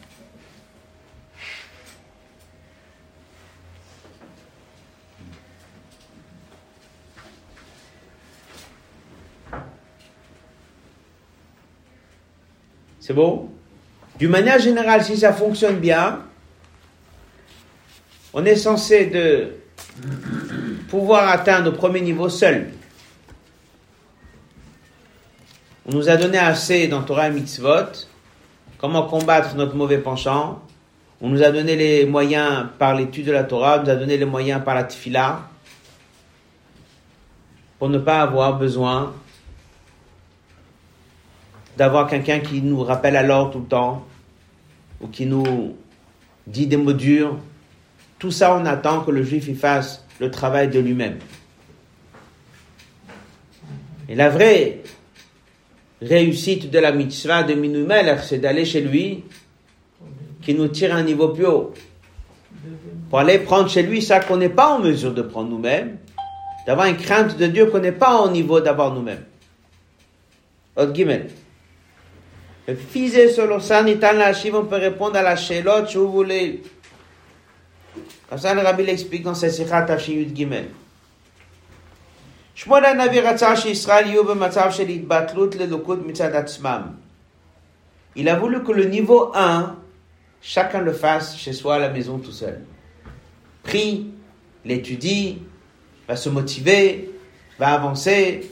[12.99, 13.49] C'est bon?
[14.19, 16.19] D'une manière générale, si ça fonctionne bien,
[18.33, 19.53] on est censé de
[20.89, 22.71] pouvoir atteindre au premier niveau seul.
[25.85, 28.07] On nous a donné assez dans Torah et Mitzvot,
[28.77, 30.61] comment combattre notre mauvais penchant?
[31.19, 34.17] On nous a donné les moyens par l'étude de la Torah, on nous a donné
[34.17, 35.47] les moyens par la tfila,
[37.79, 39.13] pour ne pas avoir besoin
[41.77, 44.05] d'avoir quelqu'un qui nous rappelle alors tout le temps,
[44.99, 45.75] ou qui nous
[46.47, 47.37] dit des mots durs.
[48.21, 51.17] Tout ça, on attend que le juif y fasse le travail de lui-même.
[54.07, 54.83] Et la vraie
[56.03, 59.23] réussite de la mitzvah de Minumelech, c'est d'aller chez lui,
[60.43, 61.73] qui nous tire à un niveau plus haut.
[63.09, 65.97] Pour aller prendre chez lui ça qu'on n'est pas en mesure de prendre nous-mêmes,
[66.67, 69.25] d'avoir une crainte de Dieu qu'on n'est pas au niveau d'avoir nous-mêmes.
[70.75, 71.25] Autre guillemets.
[72.91, 73.15] Fils
[73.83, 76.61] Nitan Lachim, on peut répondre à la Shelot, si vous voulez.
[78.30, 80.68] Comme ça, le Rabbi l'explique dans ses Sichat Yud Gimel.
[82.54, 86.82] שמואל הנביא רצה שישראל יהיו במצב של התבטלות ללוקות מצד עצמם.
[88.16, 89.76] Il a voulu que le niveau 1,
[90.40, 92.62] chacun le fasse chez soi à la maison tout seul.
[93.62, 94.06] Prie,
[94.64, 95.42] l'étudie,
[96.08, 97.10] va se motiver,
[97.58, 98.50] va avancer,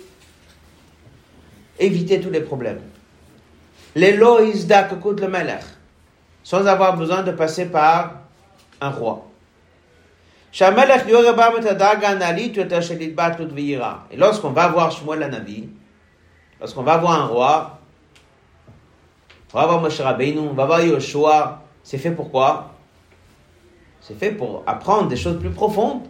[1.78, 2.82] éviter tous les problèmes
[3.94, 5.64] les le melech,
[6.42, 8.22] sans avoir besoin de passer par
[8.80, 9.27] un roi.
[10.51, 10.57] Et
[14.17, 15.69] lorsqu'on va voir Shmuel Navi,
[16.59, 17.79] lorsqu'on va voir un roi,
[19.53, 22.73] on va voir Moshe Rabbeinu, on va voir Yoshua, c'est fait pourquoi
[24.01, 26.01] C'est fait pour apprendre des choses plus profondes.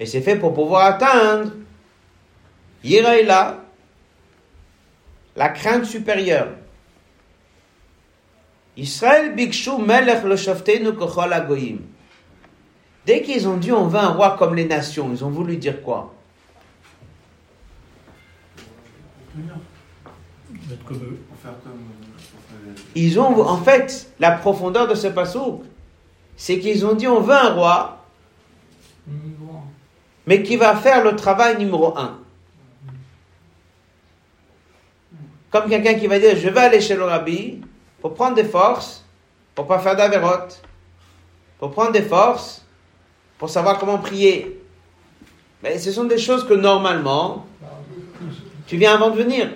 [0.00, 1.50] Et c'est fait pour pouvoir atteindre
[2.82, 3.58] Yiraïla,
[5.36, 6.48] la crainte supérieure.
[8.76, 10.24] Israël bikshu melech
[11.32, 11.78] agoyim.
[13.04, 15.82] Dès qu'ils ont dit on veut un roi comme les nations, ils ont voulu dire
[15.82, 16.14] quoi?
[22.94, 25.42] Ils ont, en fait, la profondeur de ce passage,
[26.36, 28.04] c'est qu'ils ont dit on veut un roi,
[30.26, 32.18] mais qui va faire le travail numéro un.
[35.50, 37.60] Comme quelqu'un qui va dire je vais aller chez le rabbi,
[38.00, 39.04] pour prendre des forces,
[39.54, 40.62] pour pas faire d'avérote,
[41.58, 42.61] pour prendre des forces,
[43.42, 44.56] pour savoir comment prier.
[45.64, 47.44] Mais ce sont des choses que normalement,
[48.68, 49.48] tu viens avant de venir.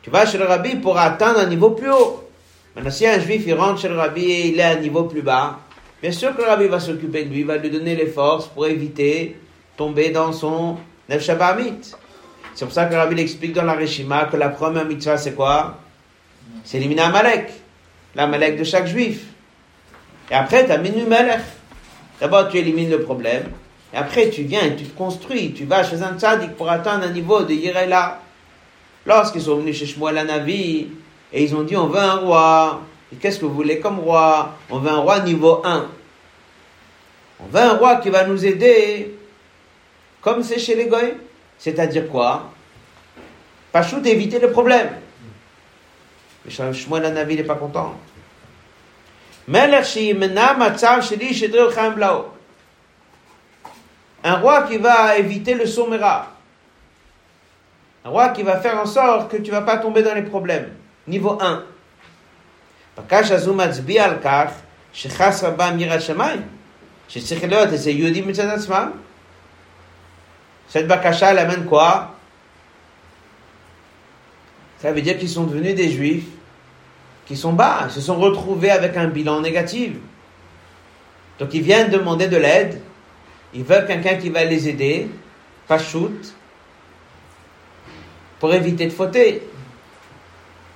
[0.00, 2.28] Tu vas chez le rabbi pour atteindre un niveau plus haut.
[2.76, 5.02] Maintenant, si un juif il rentre chez le rabbi et il est à un niveau
[5.02, 5.58] plus bas,
[6.00, 8.68] bien sûr que le rabbi va s'occuper de lui, va lui donner les forces pour
[8.68, 9.36] éviter
[9.76, 10.76] tomber dans son
[11.08, 15.34] Nef C'est pour ça que le rabbi explique dans la que la première mitzvah c'est
[15.34, 15.76] quoi?
[16.62, 17.50] C'est éliminer Amalek,
[18.14, 19.24] l'Amalek de chaque juif.
[20.30, 21.40] Et après, tu as Malek.
[22.20, 23.44] D'abord, tu élimines le problème.
[23.92, 25.52] Et après, tu viens tu construis.
[25.52, 28.20] Tu vas chez un tzaddik pour atteindre un niveau de Yirela.
[29.06, 30.88] Lorsqu'ils sont venus chez Shmuel Navi,
[31.32, 32.80] et ils ont dit, on veut un roi.
[33.12, 34.56] Et qu'est-ce que vous voulez comme roi?
[34.70, 35.86] On veut un roi niveau 1.
[37.40, 39.14] On veut un roi qui va nous aider,
[40.20, 41.14] comme c'est chez les Goy.
[41.58, 42.50] C'est-à-dire quoi?
[43.72, 44.90] Pas d'éviter le problème.
[46.44, 47.94] Mais Shmuel Hanavi n'est pas content.
[54.23, 56.27] Un roi qui va éviter le somera.
[58.05, 60.69] Un roi qui va faire en sorte que tu vas pas tomber dans les problèmes.
[61.07, 61.63] Niveau 1.
[62.97, 64.51] בקש הזו מצביע על כך
[64.93, 66.41] שחס רבם יראת שמיים,
[67.07, 68.91] שצריך להיות איזה יהודי מצד עצמם.
[70.71, 72.13] Cette bakasha, elle amène quoi
[74.79, 76.27] Ça veut dire qu'ils sont devenus des juifs
[77.26, 79.92] qui sont bas, se sont retrouvés avec un bilan négatif.
[81.38, 82.80] Donc ils viennent demander de l'aide,
[83.52, 85.08] ils veulent quelqu'un qui va les aider,
[85.66, 86.34] pas shoot,
[88.38, 89.42] pour éviter de fauter.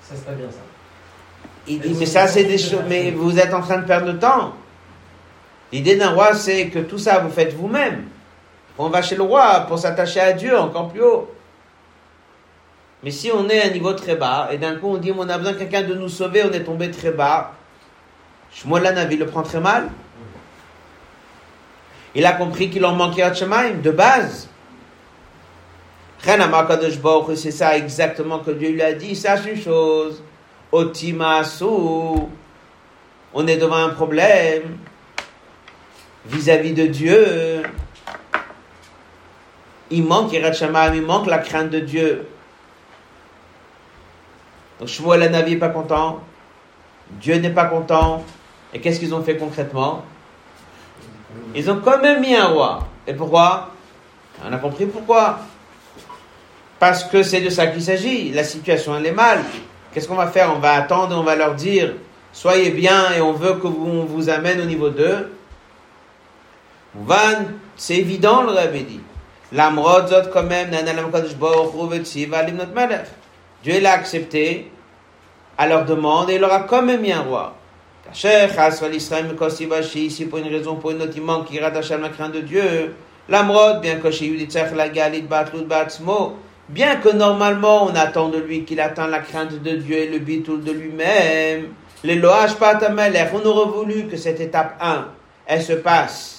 [0.03, 0.59] Ça, c'est pas bien ça.
[1.67, 4.19] Il dit, mais ça, c'est des choses, mais vous êtes en train de perdre le
[4.19, 4.55] temps.
[5.71, 8.05] L'idée d'un roi, c'est que tout ça, vous faites vous-même.
[8.79, 11.31] On va chez le roi pour s'attacher à Dieu encore plus haut.
[13.03, 15.29] Mais si on est à un niveau très bas, et d'un coup on dit, on
[15.29, 17.53] a besoin de quelqu'un de nous sauver, on est tombé très bas,
[18.53, 19.89] Shmuel Navi le prend très mal.
[22.15, 24.49] Il a compris qu'il en manquait à Shemaim, de base.
[26.21, 29.15] C'est ça exactement que Dieu lui a dit.
[29.15, 30.23] Sache une chose.
[30.73, 30.93] On
[33.47, 34.79] est devant un problème
[36.27, 37.63] vis-à-vis de Dieu.
[39.91, 42.27] Il manque il manque la crainte de Dieu.
[44.79, 46.21] Donc Shmuel Hanavi n'est pas content.
[47.21, 48.25] Dieu n'est pas content.
[48.73, 50.05] Et qu'est-ce qu'ils ont fait concrètement?
[51.55, 52.87] Ils ont quand même mis un roi.
[53.07, 53.71] Et pourquoi?
[54.47, 55.39] On a compris pourquoi.
[56.79, 58.31] Parce que c'est de ça qu'il s'agit.
[58.31, 59.41] La situation, elle est mal.
[59.93, 60.53] Qu'est-ce qu'on va faire?
[60.55, 61.95] On va attendre, on va leur dire
[62.39, 65.33] soyez bien et on veut que vous, on vous amène au niveau 2.
[66.95, 67.45] Van,
[67.77, 69.01] c'est évident, le Rabbi dit.
[69.53, 70.71] L'amrod zot quand même.
[73.63, 74.71] Dieu l'a accepté
[75.57, 77.55] à leur demande et il leur a quand même mis un roi.
[79.95, 82.41] Ici pour une raison, pour une autre, il manque, il rattache à la crainte de
[82.41, 82.95] Dieu.
[83.29, 84.09] L'amrod, bien que
[86.71, 90.19] bien que normalement on attend de lui qu'il attend la crainte de Dieu et le
[90.19, 91.69] bitul de lui-même,
[92.05, 95.09] les loash patamelech, on aurait voulu que cette étape 1,
[95.47, 96.38] elle se passe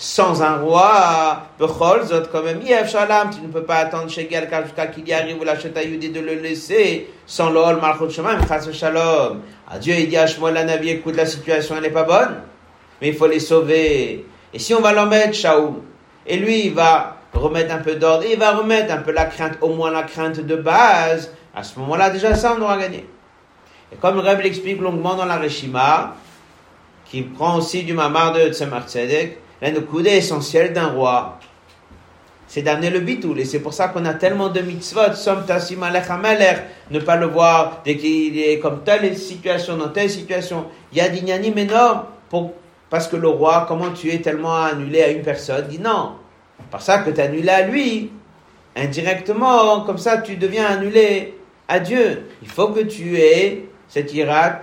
[0.00, 5.12] sans un roi, quand même, tu ne peux pas attendre chez quelqu'un jusqu'à qu'il y
[5.12, 8.38] arrive ou la Yudi de le laisser sans l'ol Malchut Shemaim,
[8.72, 9.40] Shalom.
[9.68, 12.42] Ah, Dieu, il dit à Shmuel Navi, écoute, la situation, elle n'est pas bonne,
[13.02, 14.24] mais il faut les sauver.
[14.54, 15.82] Et si on va l'en mettre, Shaoul,
[16.24, 19.58] et lui, il va remettre un peu d'ordre, il va remettre un peu la crainte,
[19.62, 23.04] au moins la crainte de base, à ce moment-là, déjà ça, on aura gagné.
[23.92, 26.14] Et comme le l'explique longuement dans la Reshima,
[27.04, 31.38] qui prend aussi du mamar de Tzemar Tzedek, le coup essentiel d'un roi,
[32.48, 33.38] c'est d'amener le bitoul.
[33.38, 35.80] Et c'est pour ça qu'on a tellement de mitzvot, som tasim
[36.90, 40.64] ne pas le voir dès qu'il est comme telle situation, dans telle situation.
[40.92, 42.52] Il y a d'ignanim énormes pour,
[42.88, 46.14] parce que le roi, comment tu es tellement annulé à une personne, dit non.
[46.70, 48.10] Par ça que tu annulé à lui,
[48.74, 51.38] indirectement, comme ça tu deviens annulé
[51.68, 52.28] à Dieu.
[52.42, 54.60] Il faut que tu aies cette irat,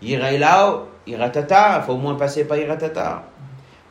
[0.00, 3.29] irailao, iratata, il faut au moins passer par iratata.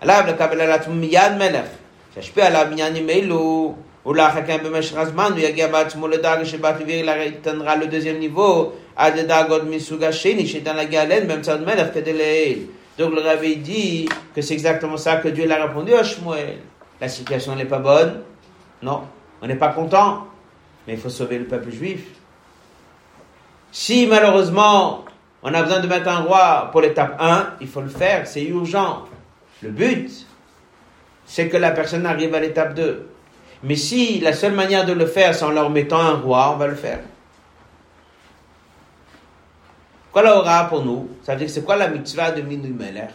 [0.00, 1.66] עליו לקבל על עצמו מיד מלך,
[2.14, 3.74] שישפיע עליו בעניינים אלו,
[4.06, 9.62] ולאחר כן במשך הזמן הוא יגיע בעצמו לדרגה שבה טבעי התנרה לדוזיום ניבו, עד לדרגות
[9.64, 12.58] מסוג השני שניתן להגיע אליהן באמצעות מלך כדי לעיל.
[12.96, 16.58] Donc le rabbi dit que c'est exactement ça que Dieu l'a répondu à Shmuel.
[17.00, 18.22] La situation n'est pas bonne.
[18.82, 19.02] Non,
[19.42, 20.28] on n'est pas content.
[20.86, 22.04] Mais il faut sauver le peuple juif.
[23.72, 25.04] Si malheureusement
[25.42, 28.44] on a besoin de mettre un roi pour l'étape 1, il faut le faire, c'est
[28.44, 29.04] urgent.
[29.61, 30.09] Le but,
[31.25, 33.09] c'est que la personne arrive à l'étape 2.
[33.63, 36.57] Mais si la seule manière de le faire, c'est en leur mettant un roi, on
[36.57, 36.99] va le faire.
[40.11, 41.09] Quoi la aura pour nous?
[41.23, 43.09] Ça veut dire que c'est quoi la mitzvah de Minou Meler?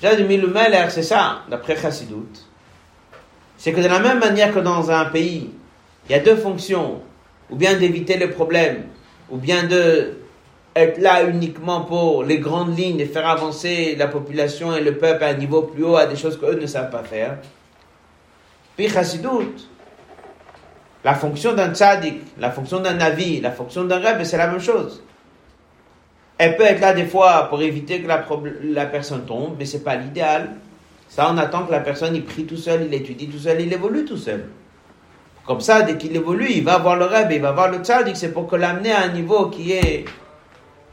[0.00, 2.46] La mitzvah de Minou Meler, c'est ça, d'après Chassidut.
[3.58, 5.50] C'est que de la même manière que dans un pays,
[6.08, 7.02] il y a deux fonctions,
[7.50, 8.84] ou bien d'éviter les problèmes,
[9.30, 10.14] ou bien de
[10.76, 15.24] être là uniquement pour les grandes lignes et faire avancer la population et le peuple
[15.24, 17.38] à un niveau plus haut, à des choses qu'eux ne savent pas faire.
[18.76, 19.56] Puis Chassidut,
[21.02, 24.60] la fonction d'un tzaddik, la fonction d'un avis, la fonction d'un rêve, c'est la même
[24.60, 25.02] chose.
[26.36, 28.26] Elle peut être là des fois pour éviter que la,
[28.62, 30.50] la personne tombe, mais c'est pas l'idéal.
[31.08, 33.72] Ça, on attend que la personne il prie tout seul, il étudie tout seul, il
[33.72, 34.44] évolue tout seul.
[35.46, 38.14] Comme ça, dès qu'il évolue, il va voir le rêve, il va voir le tzaddik,
[38.14, 40.04] c'est pour que l'amener à un niveau qui est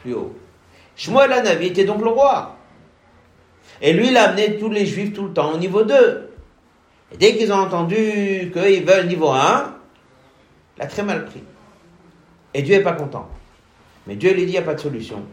[0.03, 0.35] plus haut.
[0.95, 2.55] Shmuel Hanavi était donc le roi.
[3.81, 6.29] Et lui, il a amené tous les juifs tout le temps au niveau 2.
[7.13, 9.73] Et dès qu'ils ont entendu qu'ils veulent niveau 1,
[10.77, 11.43] il a très mal pris.
[12.53, 13.27] Et Dieu n'est pas content.
[14.05, 15.23] Mais Dieu lui dit, il n'y a pas de solution.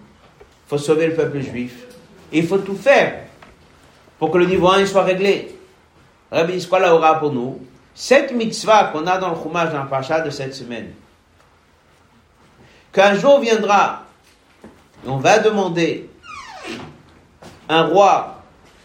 [0.40, 1.84] Il faut sauver le peuple juif.
[2.32, 3.24] Et il faut tout faire
[4.18, 5.54] pour que le niveau 1 soit réglé.
[6.30, 7.60] Rabbi dit, c'est quoi la aura pour nous
[7.94, 10.92] Cette mitzvah qu'on a dans le Chumash, dans le Pacha de cette semaine,
[12.92, 14.04] qu'un jour viendra,
[15.06, 16.08] on va demander
[17.68, 18.42] un roi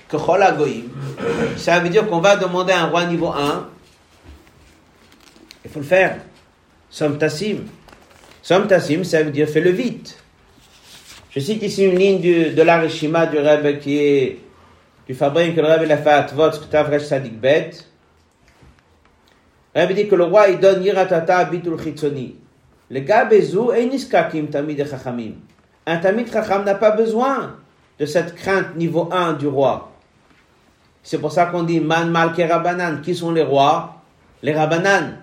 [0.07, 0.17] que
[1.57, 3.67] ça veut dire qu'on va demander un roi niveau 1,
[5.65, 6.19] il faut le faire.
[6.89, 7.65] Som Tassim.
[8.43, 10.17] Tassim, ça veut dire fais-le vite.
[11.31, 14.39] Je cite ici une ligne de l'Arishima du Rebbe qui est
[15.07, 16.51] du fabrique que le Rebbe l'a fait à Tvot,
[16.99, 17.71] Sadik Bet.
[19.93, 22.35] Dit que le roi il donne Yiratata Bitul Chitzoni.
[22.89, 25.33] Le gars Bezou et Niskakim Tamid Chachamim.
[25.85, 27.57] Un Tamid Chacham n'a pas besoin
[27.99, 29.91] de cette crainte niveau 1 du roi.
[31.03, 33.01] C'est pour ça qu'on dit Man Malke Rabanan.
[33.01, 33.95] Qui sont les rois?
[34.41, 35.17] Les Rabanan.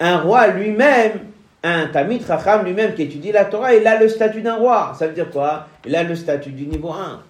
[0.00, 1.20] Un roi lui-même,
[1.62, 4.92] un Tamid Chacham lui-même qui étudie la Torah, il a le statut d'un roi.
[4.98, 5.66] Ça veut dire quoi?
[5.86, 7.22] Il a le statut du niveau 1.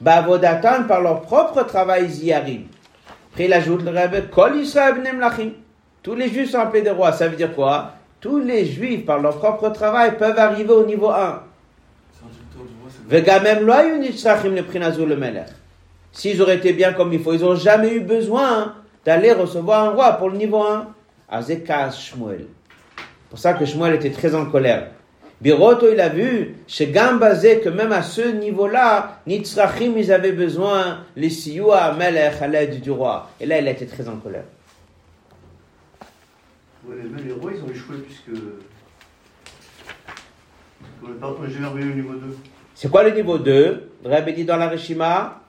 [0.00, 2.68] Bavodatan, par leur propre travail, ils y arrivent.
[3.32, 4.62] Après, il ajoute le Rebbe, Kol
[5.18, 5.50] lachim.
[6.02, 7.12] Tous les juifs sont appelés des rois.
[7.12, 7.92] Ça veut dire quoi?
[8.20, 11.14] Tous les juifs, par leur propre travail, peuvent arriver au niveau 1.
[12.12, 15.46] C'est un traducteur du roi, c'est Vegamem lo hayu nitzrachim leprinazul le melech.
[16.12, 18.74] S'ils auraient été bien comme il faut, ils n'ont jamais eu besoin
[19.06, 20.88] d'aller recevoir un roi pour le niveau 1.
[21.30, 22.46] Azekas Shmuel.
[23.30, 24.88] pour ça que Shmuel était très en colère.
[25.40, 30.98] Biroto, il a vu, chez Gambazé, que même à ce niveau-là, Nitzrachim, ils avaient besoin,
[31.16, 33.30] les Siyua, Melech, à l'aide du roi.
[33.40, 34.44] Et là, il était très en colère.
[36.88, 38.28] Les rois, ils ont échoué puisque.
[41.02, 42.36] Le niveau 2.
[42.74, 45.40] C'est quoi le niveau 2 Le Rabbi dit dans la Rishima,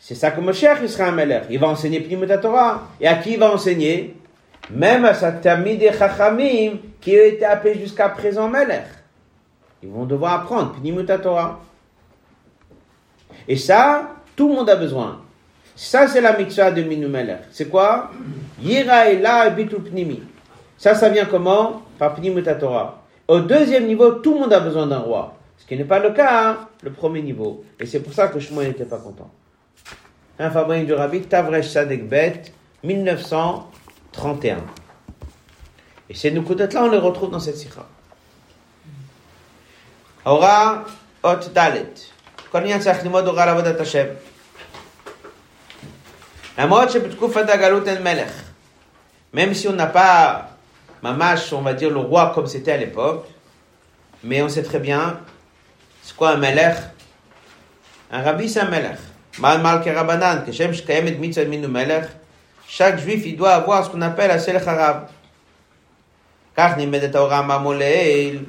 [0.00, 1.44] c'est ça que il sera un Melech.
[1.50, 2.88] Il va enseigner Pnimut Torah.
[3.00, 4.16] Et à qui il va enseigner?
[4.70, 8.86] Même à sa Tamid Chachamim, qui ont été appelés jusqu'à présent Melech.
[9.82, 11.60] Ils vont devoir apprendre Pnimut Torah.
[13.46, 15.20] Et ça, tout le monde a besoin.
[15.74, 17.40] Ça, c'est la mitzvah de Minu Melech.
[17.50, 18.10] C'est quoi?
[18.60, 20.22] Yira et la pnimi.
[20.82, 21.82] Ça, ça vient comment?
[21.96, 22.16] Par
[22.58, 23.04] Torah.
[23.28, 25.36] Au deuxième niveau, tout le monde a besoin d'un roi.
[25.56, 27.64] Ce qui n'est pas le cas, hein, le premier niveau.
[27.78, 29.30] Et c'est pour ça que Shmuel n'était pas content.
[30.40, 32.42] Hein, un fabrique du rabbi, Tavresh Sadekbet,
[32.82, 34.56] 1931.
[36.10, 37.86] Et ces Nukudat-là, on les retrouve dans cette sikha.
[40.26, 40.84] Aura,
[41.22, 41.92] Ot Dalet.
[42.52, 44.16] Hashem
[46.58, 46.66] La.
[49.32, 50.51] Même si on n'a pas
[51.01, 53.25] mamash, on va dire le roi comme c'était à l'époque,
[54.23, 55.19] mais on sait très bien,
[56.01, 56.77] c'est quoi un melech
[58.11, 58.99] Un rabbi c'est un melech.
[59.39, 62.05] Mal mal kerabanan, que shem shkayemet mitzvah minu melech.
[62.67, 64.97] Chaque juif, il doit avoir ce qu'on appelle un selech הרב.
[66.57, 68.45] כך נלמדת ההוראה מהמולעיל.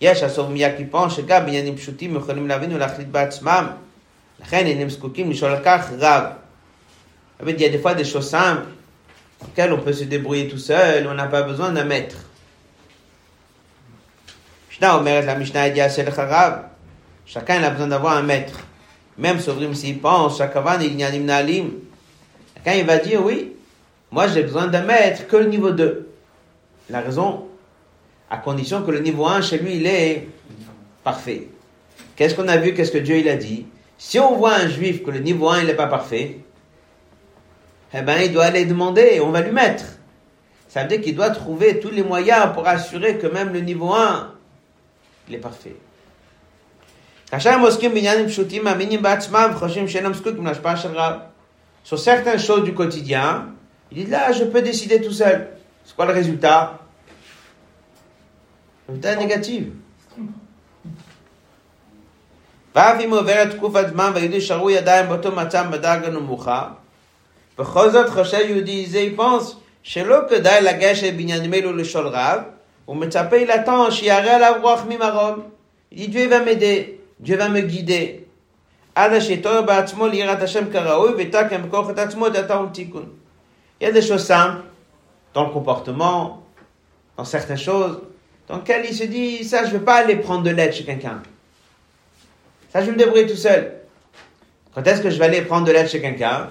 [0.00, 3.66] יש הסוברים מהקיפון שגם בעניינים פשוטים יכולים להבין ולהחליט בעצמם.
[4.40, 6.24] לכן אינם זקוקים לשאול על כך רב.
[7.40, 8.66] En fait, il y a des fois des choses simples
[9.39, 12.17] dans lequel on peut se débrouiller tout seul, on n'a pas besoin d'un maître.
[17.25, 18.59] Chacun a besoin d'avoir un maître.
[19.17, 21.71] Même Sovrim s'il pense, Chakavan, Ignanim Nalim.
[22.55, 23.53] Chacun va dire oui,
[24.11, 26.09] moi j'ai besoin d'un maître que le niveau 2.
[26.89, 27.47] La raison,
[28.29, 30.27] à condition que le niveau 1 chez lui il est
[31.03, 31.47] parfait.
[32.15, 32.73] Qu'est-ce qu'on a vu?
[32.73, 33.65] Qu'est-ce que Dieu il a dit?
[33.97, 36.39] Si on voit un juif que le niveau 1 il n'est pas parfait,
[37.94, 39.84] eh ben, il doit aller demander, on va lui mettre.
[40.68, 43.92] Ça veut dire qu'il doit trouver tous les moyens pour assurer que même le niveau
[43.92, 44.32] 1,
[45.28, 45.76] il est parfait.
[47.30, 51.14] כאשר הם עוסקים בעניינים פשוטים, מאמינים בעצמם וחושבים שאינם זקוקים להשפעה של רב.
[51.84, 53.46] Sur certaines choses du quotidien,
[53.90, 55.48] il dit là, je peux décider tout seul.
[55.84, 56.78] C'est quoi le résultat
[58.88, 59.64] Le résultat est négatif.
[62.74, 66.68] ואף אם עוברת תקופת זמן ויהודי שרוי ידיים באותו מצב בדרגה נמוכה,
[67.58, 72.40] בכל זאת חושב יהודי זה יפונס שלא כדאי לגשת בעניינים אלו לשאול רב,
[72.84, 75.42] הוא מצפה לתן שיראה עליו רוח ממרום.
[75.94, 78.22] Il dit Dieu va m'aider, Dieu va me guider.
[78.94, 83.06] עד אשר בעצמו ליראת השם כראוי ותקם בכוח את עצמו את הטעון תיקון.
[83.80, 84.62] Il y a des choses simples
[85.34, 86.42] dans le comportement,
[87.16, 88.00] dans certaines choses,
[88.48, 90.84] dans lesquelles il se dit ça je ne vais pas aller prendre de l'aide chez
[90.84, 91.22] quelqu'un.
[92.72, 93.72] Ça je vais me débrouiller tout seul.
[94.74, 96.48] Quand est-ce que je vais aller prendre de l'aide chez quelqu'un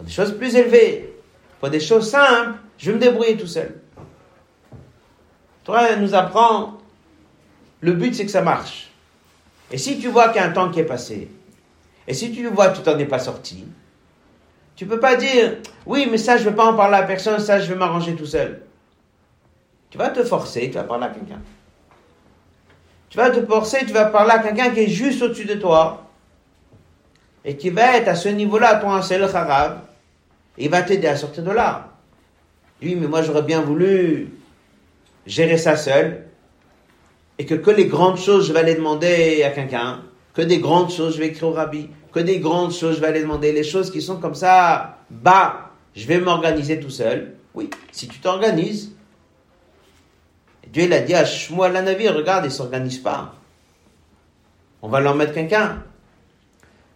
[0.00, 1.12] Pour des choses plus élevées,
[1.60, 3.82] pour des choses simples, je vais me débrouiller tout seul.
[5.62, 6.78] Toi, nous apprend,
[7.82, 8.90] le but c'est que ça marche.
[9.70, 11.28] Et si tu vois qu'il y a un temps qui est passé,
[12.08, 13.66] et si tu vois que tu t'en es pas sorti,
[14.74, 17.60] tu peux pas dire, oui, mais ça je veux pas en parler à personne, ça
[17.60, 18.62] je vais m'arranger tout seul.
[19.90, 21.42] Tu vas te forcer, tu vas parler à quelqu'un.
[23.10, 26.06] Tu vas te forcer, tu vas parler à quelqu'un qui est juste au-dessus de toi.
[27.44, 29.28] et qui va être à ce niveau-là, toi, un seul
[30.60, 31.94] Il va t'aider à sortir de là.
[32.82, 34.32] Oui, mais moi j'aurais bien voulu
[35.26, 36.26] gérer ça seul,
[37.38, 40.02] et que que les grandes choses, je vais aller demander à quelqu'un,
[40.34, 43.08] que des grandes choses, je vais écrire au rabbi, que des grandes choses, je vais
[43.08, 47.34] aller demander, les choses qui sont comme ça, bas, je vais m'organiser tout seul.
[47.54, 48.92] Oui, si tu t'organises,
[50.68, 53.34] Dieu il a dit à Shmuel la navire, regarde, il s'organise pas.
[54.82, 55.82] On va leur mettre quelqu'un.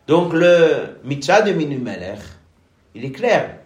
[0.06, 2.16] Donc le mitzvah de Minumeler,
[2.94, 3.56] il est clair.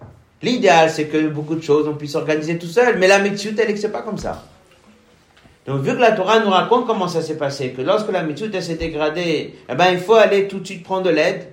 [0.43, 3.76] L'idéal, c'est que beaucoup de choses, on puisse organiser tout seul, mais la mitzvah, elle,
[3.76, 4.45] c'est pas comme ça.
[5.66, 8.61] Donc, vu que la Torah nous raconte comment ça s'est passé, que lorsque la mitzvah
[8.61, 11.53] s'est dégradée, eh ben, il faut aller tout de suite prendre de l'aide.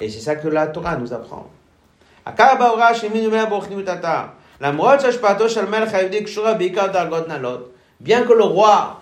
[0.00, 1.50] Et c'est ça que la Torah nous apprend.
[8.00, 8.99] Bien que le roi,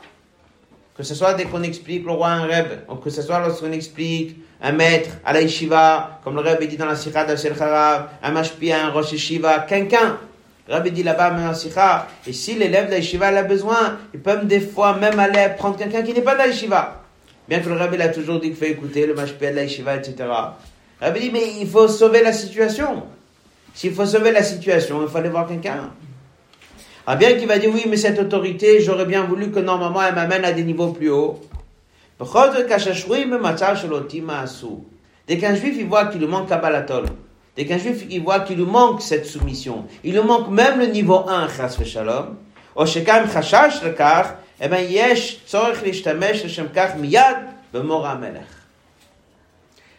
[0.99, 3.71] que ce soit dès qu'on explique le roi un rêve, ou que ce soit lorsqu'on
[3.71, 8.09] explique un maître à la yeshiva, comme le rêve dit dans la sikha d'Asher Kharav,
[8.21, 10.19] un mashpia, un rosh yeshiva, quelqu'un.
[10.67, 13.97] Le rêve dit là-bas dans la sikha, et si l'élève de la yeshiva a besoin,
[14.13, 17.05] il peut des fois même aller prendre quelqu'un qui n'est pas de la yeshiva.
[17.49, 19.95] Bien que le rêve a toujours dit qu'il faut écouter le mashpia de la yeshiva,
[19.95, 20.15] etc.
[20.19, 23.05] Le rêve dit, mais il faut sauver la situation.
[23.73, 25.91] S'il faut sauver la situation, il faut aller voir quelqu'un.
[27.08, 30.16] Ah bien qu'il va dire oui, mais cette autorité, j'aurais bien voulu que normalement elle
[30.16, 31.40] m'amène à des niveaux plus hauts.
[35.28, 37.06] Dès qu'un juif il voit qu'il lui manque Kabbalatol,
[37.56, 40.86] dès qu'un juif il voit qu'il lui manque cette soumission, il lui manque même le
[40.88, 42.36] niveau 1, chas shalom,
[42.76, 47.38] או שקיים חשש לכך, eh ben yesh tzorich להשתמש לשם כך מיד
[47.74, 48.64] במור המלך.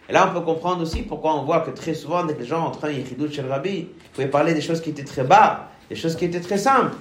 [0.08, 2.46] Et là, on peut comprendre aussi pourquoi on voit que très souvent, dès que les
[2.46, 5.24] gens entrent en Yichidut chez le Rabbi, ils pouvaient parler des choses qui étaient très
[5.24, 6.95] bas, des choses qui étaient très simples.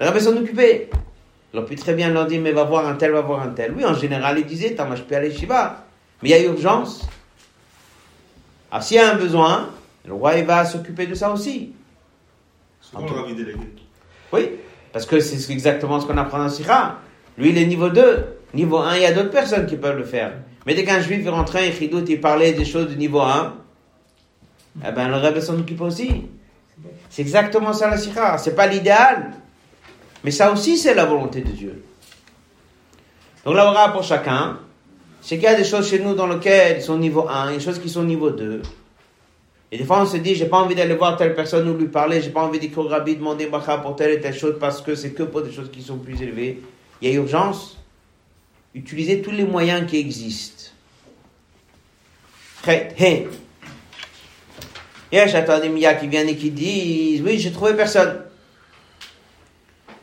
[0.00, 0.90] Le Rabbi s'en occupait.
[1.52, 3.50] Il aurait pu très bien leur dire, mais va voir un tel, va voir un
[3.50, 3.72] tel.
[3.76, 5.84] Oui, en général, il disait, t'as je peux aller Shiva.
[6.22, 7.06] Mais il y a urgence.
[8.70, 9.70] Alors, s'il y a un besoin,
[10.04, 11.72] le roi, il va s'occuper de ça aussi.
[12.80, 13.60] Souvent, le Rabbi délégué.
[14.32, 14.50] Oui,
[14.92, 16.98] parce que c'est exactement ce qu'on apprend dans Sira.
[17.38, 18.24] Lui, il est niveau 2.
[18.54, 20.32] Niveau 1, il y a d'autres personnes qui peuvent le faire.
[20.66, 23.54] Mais dès qu'un juif rentrait, il il parlait des choses de niveau 1,
[24.86, 26.26] eh ben, le Rebbe s'en occupe aussi.
[27.14, 28.38] C'est exactement ça la sikha.
[28.38, 29.34] C'est pas l'idéal.
[30.24, 31.84] Mais ça aussi, c'est la volonté de Dieu.
[33.44, 34.58] Donc la aura pour chacun,
[35.20, 37.60] c'est qu'il y a des choses chez nous dans lesquelles ils sont niveau 1, des
[37.60, 38.62] choses qui sont niveau 2.
[39.70, 41.86] Et des fois, on se dit, j'ai pas envie d'aller voir telle personne ou lui
[41.86, 44.96] parler, j'ai pas envie d'écrire au demander bracha pour telle et telle chose parce que
[44.96, 46.62] c'est que pour des choses qui sont plus élevées.
[47.00, 47.78] Il y a urgence.
[48.74, 50.64] Utilisez tous les moyens qui existent.
[52.66, 53.28] Hey.
[55.14, 58.22] Il y a qui viennent et qui disent, oui, j'ai trouvé personne.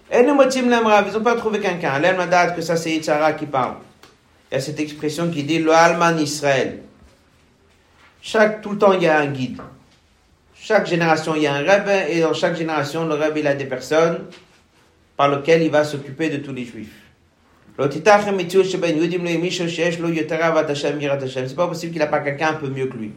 [0.10, 2.00] Et nous ils n'ont pas trouvé quelqu'un.
[2.00, 3.76] L'Elmadad, que ça c'est Yitzhara qui parle.
[4.50, 6.80] Il y a cette expression qui dit, le Alman Israël.
[8.22, 9.60] Chaque, tout le temps, il y a un guide.
[10.56, 13.54] Chaque génération, il y a un rêve, et dans chaque génération, le rêve, il a
[13.54, 14.28] des personnes
[15.18, 17.02] par lesquelles il va s'occuper de tous les juifs.
[17.78, 18.20] C'est pas
[21.68, 23.12] possible qu'il n'a pas quelqu'un un peu mieux que lui.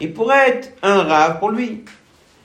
[0.00, 1.84] Il pourrait être un rave pour lui.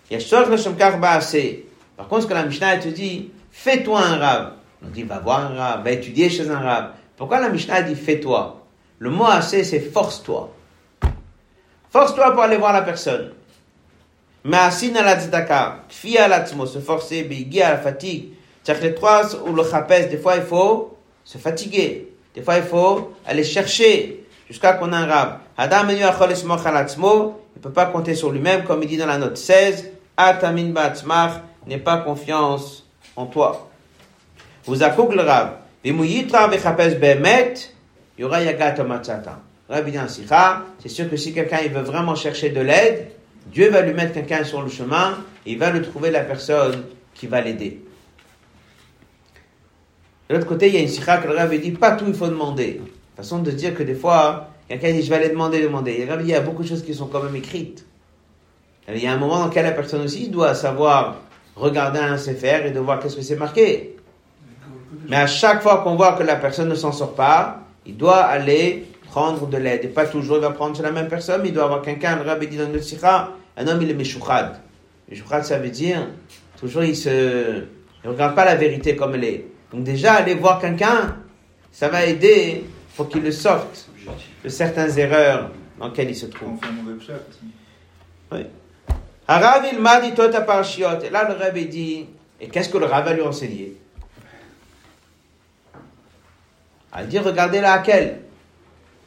[0.09, 4.51] Par contre, ce que la Mishnah te dit, fais-toi un rave.
[4.85, 6.91] On dit, va voir un rave, va étudier chez un rave.
[7.17, 8.61] Pourquoi la Mishnah dit fais-toi?
[8.99, 10.53] Le mot assez, c'est force-toi.
[11.89, 13.31] Force-toi pour aller voir la personne.
[14.43, 18.33] Mais asina la tzedaka, kfi à se forcer, bigi à la fatigue.
[18.95, 22.13] trois ou le chapès, des fois il faut se fatiguer.
[22.35, 25.39] Des fois il faut aller chercher jusqu'à qu'on ait un rab.
[27.65, 31.79] Peut pas compter sur lui-même, comme il dit dans la note 16, Atamin batzmach, n'aie
[31.79, 32.85] pas confiance
[33.15, 33.71] en toi.
[34.65, 35.57] Vous le rab.
[35.83, 36.81] Vimuyitra vechapes
[38.19, 38.37] yura.
[39.67, 39.97] Rabbi dit
[40.79, 43.07] c'est sûr que si quelqu'un il veut vraiment chercher de l'aide,
[43.47, 46.83] Dieu va lui mettre quelqu'un sur le chemin et il va lui trouver la personne
[47.15, 47.81] qui va l'aider.
[50.29, 52.13] De l'autre côté, il y a une sikha que le Rabbi dit pas tout il
[52.13, 52.79] faut demander.
[53.17, 56.07] Façon de dire que des fois, quelqu'un dit je vais aller demander, demander.
[56.21, 57.85] Il y a beaucoup de choses qui sont quand même écrites.
[58.87, 61.21] Il y a un moment dans lequel la personne aussi doit savoir
[61.55, 63.95] regarder un CFR et de voir qu'est-ce que c'est marqué.
[65.07, 68.23] Mais à chaque fois qu'on voit que la personne ne s'en sort pas, il doit
[68.23, 69.85] aller prendre de l'aide.
[69.85, 72.15] Et pas toujours il va prendre sur la même personne, mais il doit avoir quelqu'un,
[72.17, 74.59] le rabbi dit dans le sikha, un homme il est meshuchad.
[75.09, 76.07] Meshuchad ça veut dire,
[76.59, 77.63] toujours il se,
[78.03, 79.45] il regarde pas la vérité comme elle est.
[79.71, 81.17] Donc déjà, aller voir quelqu'un,
[81.71, 83.89] ça va aider pour qu'il le sorte
[84.43, 86.59] de certaines erreurs dans lesquelles il se trouve.
[88.31, 88.45] Oui.
[89.27, 91.01] Harav il m'a dit tota parshiot.
[91.03, 92.05] Et là, le rabbi dit,
[92.39, 93.75] et qu'est-ce que le Rav va lui enseigner?
[96.97, 98.21] Il dit, regardez laquelle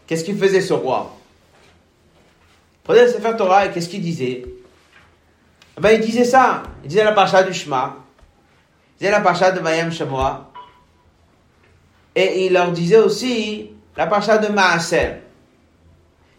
[0.07, 1.17] qu'est-ce qu'il faisait ce roi?
[2.85, 4.45] Prenez le Sefer Torah et qu'est-ce qu'il disait?
[4.45, 6.63] Eh ben, Il disait ça.
[6.83, 7.97] Il disait la parcha du Shema.
[8.95, 10.51] Il disait la parcha de Vayam Shamoa.
[12.15, 15.17] Et il leur disait aussi la parcha de Maaser.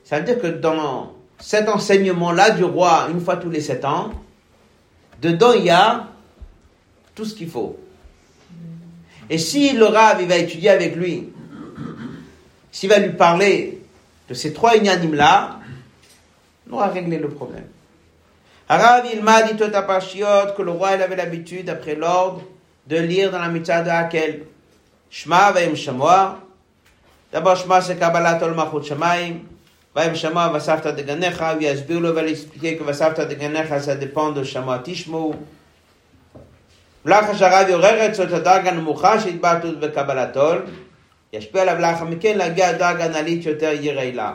[0.05, 4.11] Ça veut dire que dans cet enseignement-là du roi, une fois tous les sept ans,
[5.21, 6.07] dedans il y a
[7.13, 7.77] tout ce qu'il faut.
[9.29, 11.29] Et si le Rav, va étudier avec lui,
[12.71, 13.81] s'il va lui parler
[14.29, 15.59] de ces trois inanimes-là,
[16.69, 17.67] on aura réglé le problème.
[18.69, 22.41] Rav, il m'a dit tout à que le roi, avait l'habitude, après l'ordre,
[22.87, 24.45] de lire dans la mitzvah de Hakel.
[25.09, 26.39] Shema vayim shamoa
[27.32, 29.40] D'abord, Shema, c'est Kabbalah Tol Machut Shemaim.
[29.94, 31.54] Vayim shamoa vasavta de ganecha.
[31.54, 35.34] Il Yasbir le va l'expliquer que vasavta de ganecha, ça dépend de Shamoa Tishmo.
[37.04, 40.52] מלאך שהרב יורר אצלו את הדרגה הנמוכה שהתבטאות בקבלתו,
[41.32, 44.32] ישפיע עליו לאחר מכן להגיע לדרגה אנלית יותר ירעילה.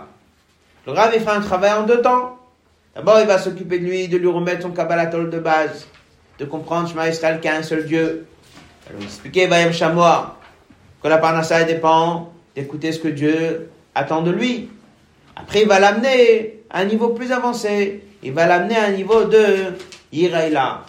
[0.85, 2.37] Le Rav il fera un travail en deux temps.
[2.95, 5.87] D'abord, il va s'occuper de lui, de lui remettre son Kabbalatol de base,
[6.37, 8.27] de comprendre Shema Israël qu'il y a un seul Dieu.
[8.85, 10.37] Il va lui expliquer Vayem Shamoa,
[11.01, 14.68] que la Parnassa dépend d'écouter ce que Dieu attend de lui.
[15.36, 18.02] Après, il va l'amener à un niveau plus avancé.
[18.22, 19.44] Il va l'amener à un niveau de
[20.12, 20.84] Yiraïla.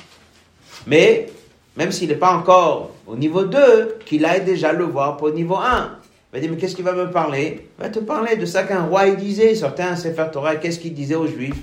[0.88, 1.28] Mais
[1.76, 5.34] même s'il n'est pas encore au niveau 2, qu'il aille déjà le voir pour le
[5.34, 6.00] niveau 1.
[6.32, 7.70] Il va dire, mais qu'est-ce qu'il va me parler?
[7.78, 10.80] Il va te parler de ça qu'un roi disait, il sortait un Sefer Torah, qu'est-ce
[10.80, 11.62] qu'il disait aux Juifs?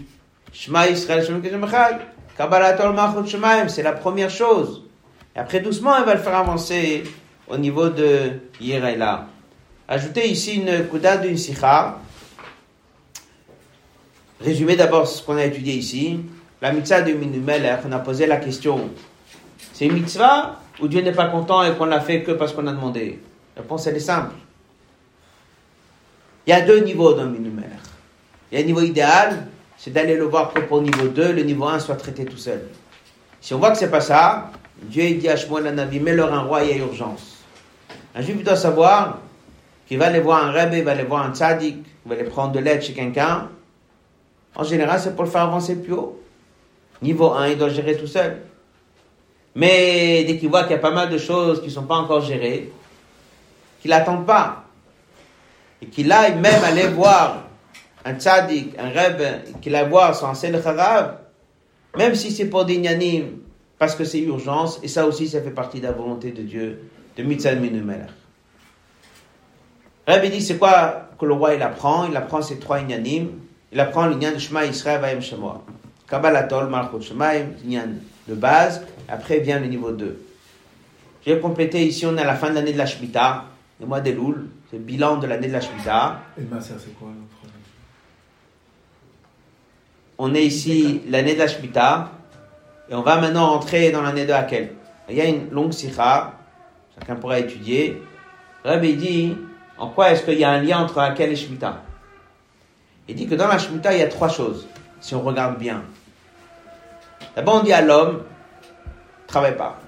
[0.53, 1.40] Shema Israël, Shema
[3.68, 4.82] c'est la première chose.
[5.34, 7.05] Et après, doucement, il va le faire avancer
[7.48, 9.28] au niveau de Yirela.
[9.93, 11.99] Ajoutez ici une kuda d'une sikha.
[14.40, 16.18] Résumez d'abord ce qu'on a étudié ici.
[16.62, 18.88] La mitzvah de Minumelech, on a posé la question
[19.74, 22.66] c'est une mitzvah ou Dieu n'est pas content et qu'on l'a fait que parce qu'on
[22.68, 23.20] a demandé?
[23.55, 24.32] La réponse, elle est simple.
[26.47, 27.82] Il y a deux niveaux dans le minumère.
[28.51, 31.43] Il y a un niveau idéal, c'est d'aller le voir pour le niveau 2, le
[31.43, 32.62] niveau 1 soit traité tout seul.
[33.43, 34.53] Si on voit que c'est pas ça,
[34.84, 37.45] Dieu dit à Shmuel Nabi, mets-leur un roi, il y a urgence.
[38.14, 39.18] Un juif doit savoir
[39.87, 42.24] qu'il va aller voir un rebbe, il va aller voir un tzaddik, il va aller
[42.24, 43.49] prendre de l'aide chez quelqu'un.
[44.55, 46.20] En général, c'est pour le faire avancer plus haut.
[47.01, 48.43] Niveau 1, il doit gérer tout seul.
[49.55, 51.97] Mais dès qu'il voit qu'il y a pas mal de choses qui ne sont pas
[51.97, 52.72] encore gérées,
[53.80, 54.64] qu'il n'attende pas,
[55.80, 57.45] et qu'il aille même aller voir
[58.05, 59.20] un tzaddik, un reb,
[59.61, 61.18] qu'il aille voir son ancien kharav,
[61.97, 63.41] même si c'est pour des nyanim,
[63.78, 66.89] parce que c'est urgence, et ça aussi, ça fait partie de la volonté de Dieu,
[67.16, 68.07] de Mitzal Minumer.
[70.12, 72.04] Rabbi dit, c'est quoi que le roi il apprend?
[72.06, 73.28] Il apprend ces trois inyanim.
[73.72, 75.62] Il apprend l'inyan de Shema Vayem Shemoa.
[76.06, 77.88] Kabbalatol Malchut Shemaim, l'inyan
[78.28, 78.82] de base.
[79.08, 80.22] Après vient le niveau 2.
[81.24, 83.44] J'ai complété ici, on est à la fin de l'année de la Shemitah,
[83.80, 86.20] le mois des Loul, c'est le bilan de l'année de la Shemitah.
[86.36, 87.08] Et le c'est quoi
[90.18, 92.10] On est ici l'année de la Shemitah,
[92.90, 94.72] et on va maintenant entrer dans l'année de Hakel.
[95.08, 96.34] Il y a une longue sikha,
[96.98, 98.02] chacun pourra étudier.
[98.64, 99.36] Rabbi dit,
[99.79, 101.83] en quoi est-ce qu'il y a un lien entre Hakel et Shemitah?
[103.09, 104.68] Il dit que dans la Shemitah, il y a trois choses,
[105.01, 105.83] si on regarde bien.
[107.35, 108.23] D'abord, on dit à l'homme,
[109.27, 109.79] travaille pas.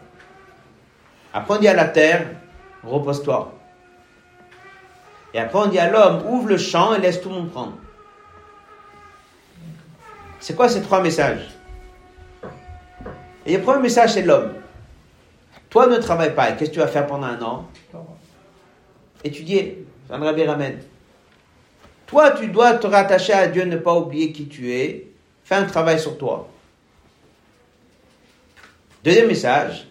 [1.33, 2.27] Après, on dit à la terre,
[2.83, 3.53] repose-toi.
[5.33, 7.75] Et après, on dit à l'homme, ouvre le champ et laisse tout le monde prendre.
[10.41, 11.51] C'est quoi ces trois messages?
[13.47, 14.55] Et le premier message, c'est l'homme.
[15.71, 16.51] Toi, ne travaille pas.
[16.51, 17.69] Et qu'est-ce que tu vas faire pendant un an?
[19.25, 19.87] Étudier.
[20.09, 20.79] ramène.
[22.07, 25.09] Toi, tu dois te rattacher à Dieu, ne pas oublier qui tu es.
[25.43, 26.49] Fais un travail sur toi.
[29.03, 29.87] Deuxième message,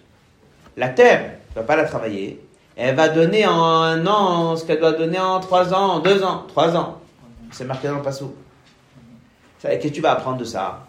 [0.77, 2.39] la terre ne va pas la travailler.
[2.75, 6.45] Elle va donner en un an ce qu'elle doit donner en trois ans, deux ans,
[6.47, 6.99] trois ans.
[7.51, 8.34] C'est marqué dans le passou.
[9.61, 10.88] Qu'est-ce que tu vas apprendre de ça?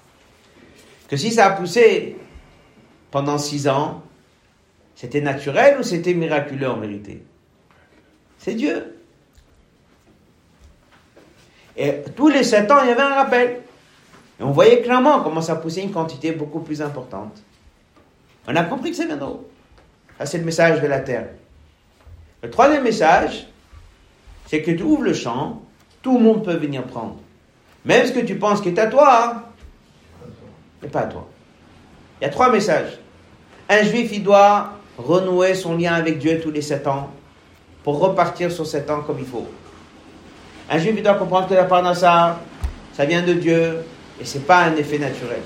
[1.09, 2.16] Que si ça a poussé
[3.11, 4.03] pendant six ans,
[4.95, 7.22] c'était naturel ou c'était miraculeux en vérité?
[8.45, 8.95] C'est Dieu.
[11.78, 13.62] Et tous les sept ans, il y avait un rappel.
[14.38, 17.42] Et on voyait clairement comment ça poussait une quantité beaucoup plus importante.
[18.47, 19.18] On a compris que c'est bien.
[20.18, 21.28] Ça, c'est le message de la terre.
[22.42, 23.49] Le troisième message,
[24.47, 25.62] c'est que tu ouvres le champ,
[26.03, 27.16] tout le monde peut venir prendre.
[27.86, 29.45] Même ce que tu penses qui est à toi,
[30.82, 31.26] n'est pas à toi.
[32.20, 32.99] Il y a trois messages.
[33.70, 37.11] Un juif, il doit renouer son lien avec Dieu tous les sept ans
[37.85, 39.47] pour repartir sur sept ans comme il faut.
[40.70, 42.41] Un juif, doit comprendre que la parnassa,
[42.95, 43.85] ça vient de Dieu
[44.18, 45.43] et c'est pas un effet naturel.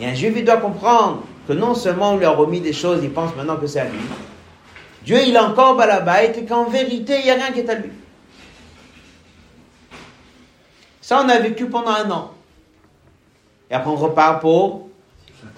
[0.00, 3.00] Et un juif, il doit comprendre que non seulement on lui a remis des choses,
[3.04, 4.00] il pense maintenant que c'est à lui.
[5.04, 7.76] Dieu, il a encore balabait et qu'en vérité, il n'y a rien qui est à
[7.76, 7.92] lui.
[11.00, 12.32] Ça, on a vécu pendant un an.
[13.70, 14.88] Et après, on repart pour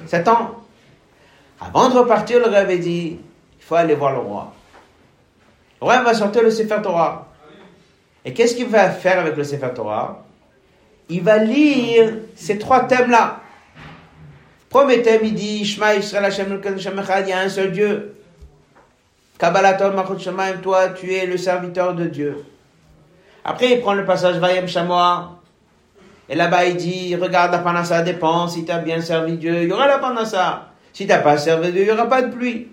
[0.04, 0.56] sept ans.
[1.58, 3.18] Avant de repartir, le rêve dit,
[3.58, 4.52] il faut aller voir le roi.
[5.80, 7.28] Roi va sortir le Sefer Torah.
[8.24, 10.24] Et qu'est-ce qu'il va faire avec le Sefer Torah?
[11.08, 13.40] Il va lire ces trois thèmes-là.
[14.68, 18.14] Premier thème, il dit, Shema Hashem il y a un seul Dieu.
[19.38, 22.44] Kabbalatol Machot Shemaim, toi, tu es le serviteur de Dieu.
[23.44, 25.36] Après, il prend le passage Vayem Shamoa.
[26.28, 29.68] Et là-bas, il dit, regarde la panassa dépend, si tu as bien servi Dieu, il
[29.68, 30.68] y aura la panassa.
[30.92, 32.68] Si tu n'as pas servi Dieu, il n'y aura pas de pluie.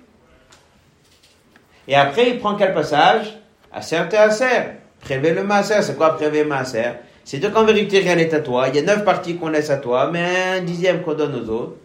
[1.88, 3.38] Et après, il prend quel passage?
[3.72, 4.72] Aser te Aser.
[5.02, 5.82] Prévé le Maaser.
[5.82, 6.94] C'est quoi prévé le Maaser?
[7.24, 8.68] C'est dire qu'en vérité, rien n'est à toi.
[8.70, 11.50] Il y a neuf parties qu'on laisse à toi, mais un dixième qu'on donne aux
[11.50, 11.76] autres.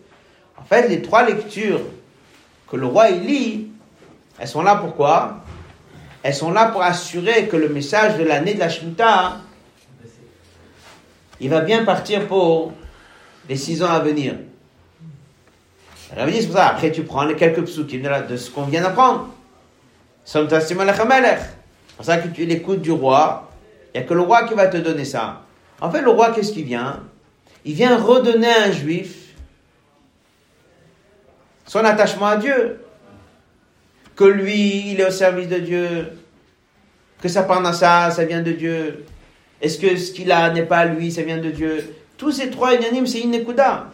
[0.56, 1.80] En fait, les trois lectures
[2.70, 3.68] que le roi lit,
[4.38, 5.42] elles sont là pourquoi
[6.22, 9.38] Elles sont là pour assurer que le message de l'année de la Shemitah,
[11.40, 12.72] il va bien partir pour
[13.48, 14.34] les six ans à venir.
[16.14, 19.28] c'est pour ça, après tu prends les quelques psukim de ce qu'on vient d'apprendre.
[20.24, 23.50] C'est pour ça que tu l'écoutes du roi.
[23.94, 25.42] Il n'y a que le roi qui va te donner ça.
[25.80, 27.02] En fait, le roi, qu'est-ce qu'il vient?
[27.64, 29.34] Il vient redonner à un juif
[31.66, 32.80] son attachement à Dieu.
[34.16, 36.12] Que lui, il est au service de Dieu.
[37.20, 39.04] Que ça ça, ça vient de Dieu.
[39.60, 41.94] Est-ce que ce qu'il a n'est pas lui, ça vient de Dieu?
[42.16, 43.86] Tous ces trois unanimes, c'est Inekuda.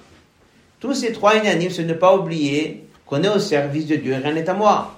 [0.81, 4.33] Tous ces trois unanimes, c'est ne pas oublier qu'on est au service de Dieu, rien
[4.33, 4.96] n'est à moi.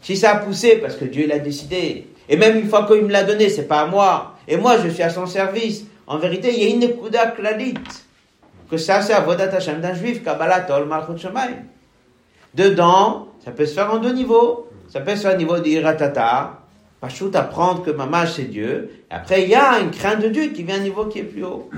[0.00, 3.10] Si ça a poussé, parce que Dieu l'a décidé, et même une fois qu'il me
[3.10, 6.52] l'a donné, c'est pas à moi, et moi je suis à son service, en vérité,
[6.52, 7.74] il y a une Nekuda Klalit,
[8.70, 11.64] que ça c'est à Vodat Hashem d'un juif, Kabbalah Tol Malchut Shemaim.
[12.54, 14.66] Dedans, ça peut se faire en deux niveaux.
[14.88, 16.58] Ça peut se faire au niveau d'Iratata,
[17.00, 18.90] Pachout apprendre que Mamash c'est Dieu.
[19.10, 21.20] Et après, il y a une crainte de Dieu qui vient à un niveau qui
[21.20, 21.70] est plus haut.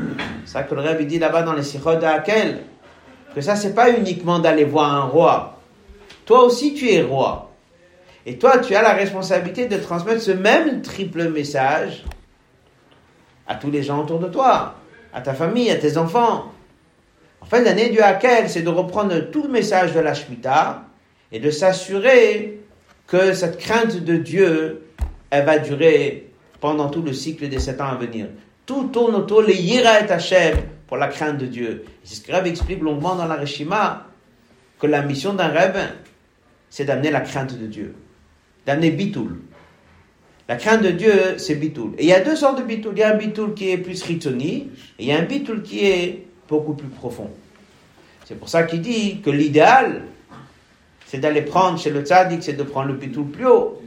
[0.44, 2.62] C'est ça que le Rebbe dit là-bas dans les Sichot d'Akel.
[3.34, 5.60] Que ça, c'est pas uniquement d'aller voir un roi.
[6.24, 7.51] Toi aussi, tu es roi.
[8.24, 12.04] Et toi, tu as la responsabilité de transmettre ce même triple message
[13.46, 14.76] à tous les gens autour de toi,
[15.12, 16.52] à ta famille, à tes enfants.
[17.40, 20.84] En fait, l'année du Hakel, c'est de reprendre tout le message de la Shemitah
[21.32, 22.60] et de s'assurer
[23.06, 24.84] que cette crainte de Dieu,
[25.30, 28.28] elle va durer pendant tout le cycle des sept ans à venir.
[28.64, 30.56] Tout tourne autour les Yira et Hashem
[30.86, 31.84] pour la crainte de Dieu.
[32.04, 34.06] C'est ce que Rabbi explique longuement dans la Rishima,
[34.78, 35.88] que la mission d'un rabbin,
[36.70, 37.94] c'est d'amener la crainte de Dieu,
[38.66, 39.38] d'amener Bitoul.
[40.48, 41.92] La crainte de Dieu, c'est Bitoul.
[41.98, 42.94] Et il y a deux sortes de Bitoul.
[42.96, 45.62] Il y a un Bitoul qui est plus ritoni, et il y a un Bitoul
[45.62, 47.30] qui est beaucoup plus profond.
[48.24, 50.04] C'est pour ça qu'il dit que l'idéal,
[51.06, 53.82] c'est d'aller prendre chez le tzaddik, c'est de prendre le pitou plus haut.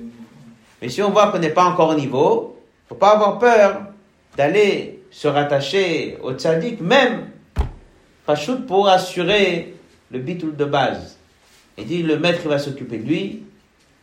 [0.82, 3.88] Mais si on voit qu'on n'est pas encore au niveau, il faut pas avoir peur
[4.38, 7.30] d'aller se rattacher au tzaddik, même
[8.26, 8.36] pas
[8.68, 9.74] pour assurer
[10.12, 11.18] le bitoul de base.
[11.78, 13.44] Il dit le maître va s'occuper de lui,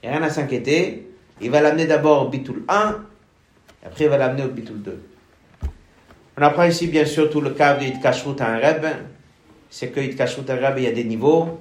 [0.08, 1.08] a rien à s'inquiéter.
[1.40, 2.96] Il va l'amener d'abord au bitoul 1,
[3.82, 5.02] et après il va l'amener au bitoul 2.
[6.38, 8.86] On apprend ici bien sûr tout le cas de Kashrut à un reb.
[9.68, 11.60] C'est que Kashrut à un reb, il y a des niveaux.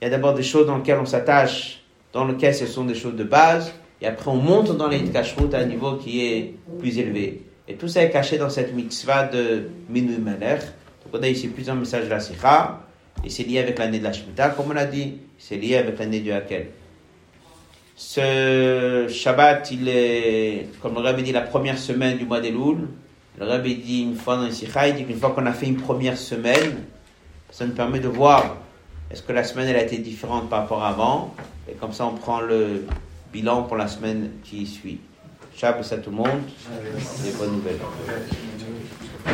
[0.00, 2.94] Il y a d'abord des choses dans lesquelles on s'attache, dans lesquelles ce sont des
[2.94, 3.72] choses de base.
[4.00, 7.42] Et après, on monte dans les Kashrut à un niveau qui est plus élevé.
[7.68, 10.62] Et tout ça est caché dans cette mitzvah de Minu Melech.
[11.04, 12.80] Donc on a ici plusieurs messages de la Sikha.
[13.22, 15.18] Et c'est lié avec l'année de la Shemitah, comme on l'a dit.
[15.38, 16.68] C'est lié avec l'année du Hakel.
[18.02, 22.88] Ce Shabbat, il est, comme le Rabbi dit, la première semaine du mois d'Elul.
[23.38, 25.66] Le Rabbi dit une fois dans le Sikha, il dit qu'une fois qu'on a fait
[25.66, 26.86] une première semaine,
[27.50, 28.56] ça nous permet de voir
[29.10, 31.34] est-ce que la semaine elle a été différente par rapport à avant.
[31.70, 32.86] Et comme ça, on prend le
[33.34, 34.98] bilan pour la semaine qui suit.
[35.54, 36.40] Shabbat à tout le monde
[37.26, 37.76] et bonne nouvelle.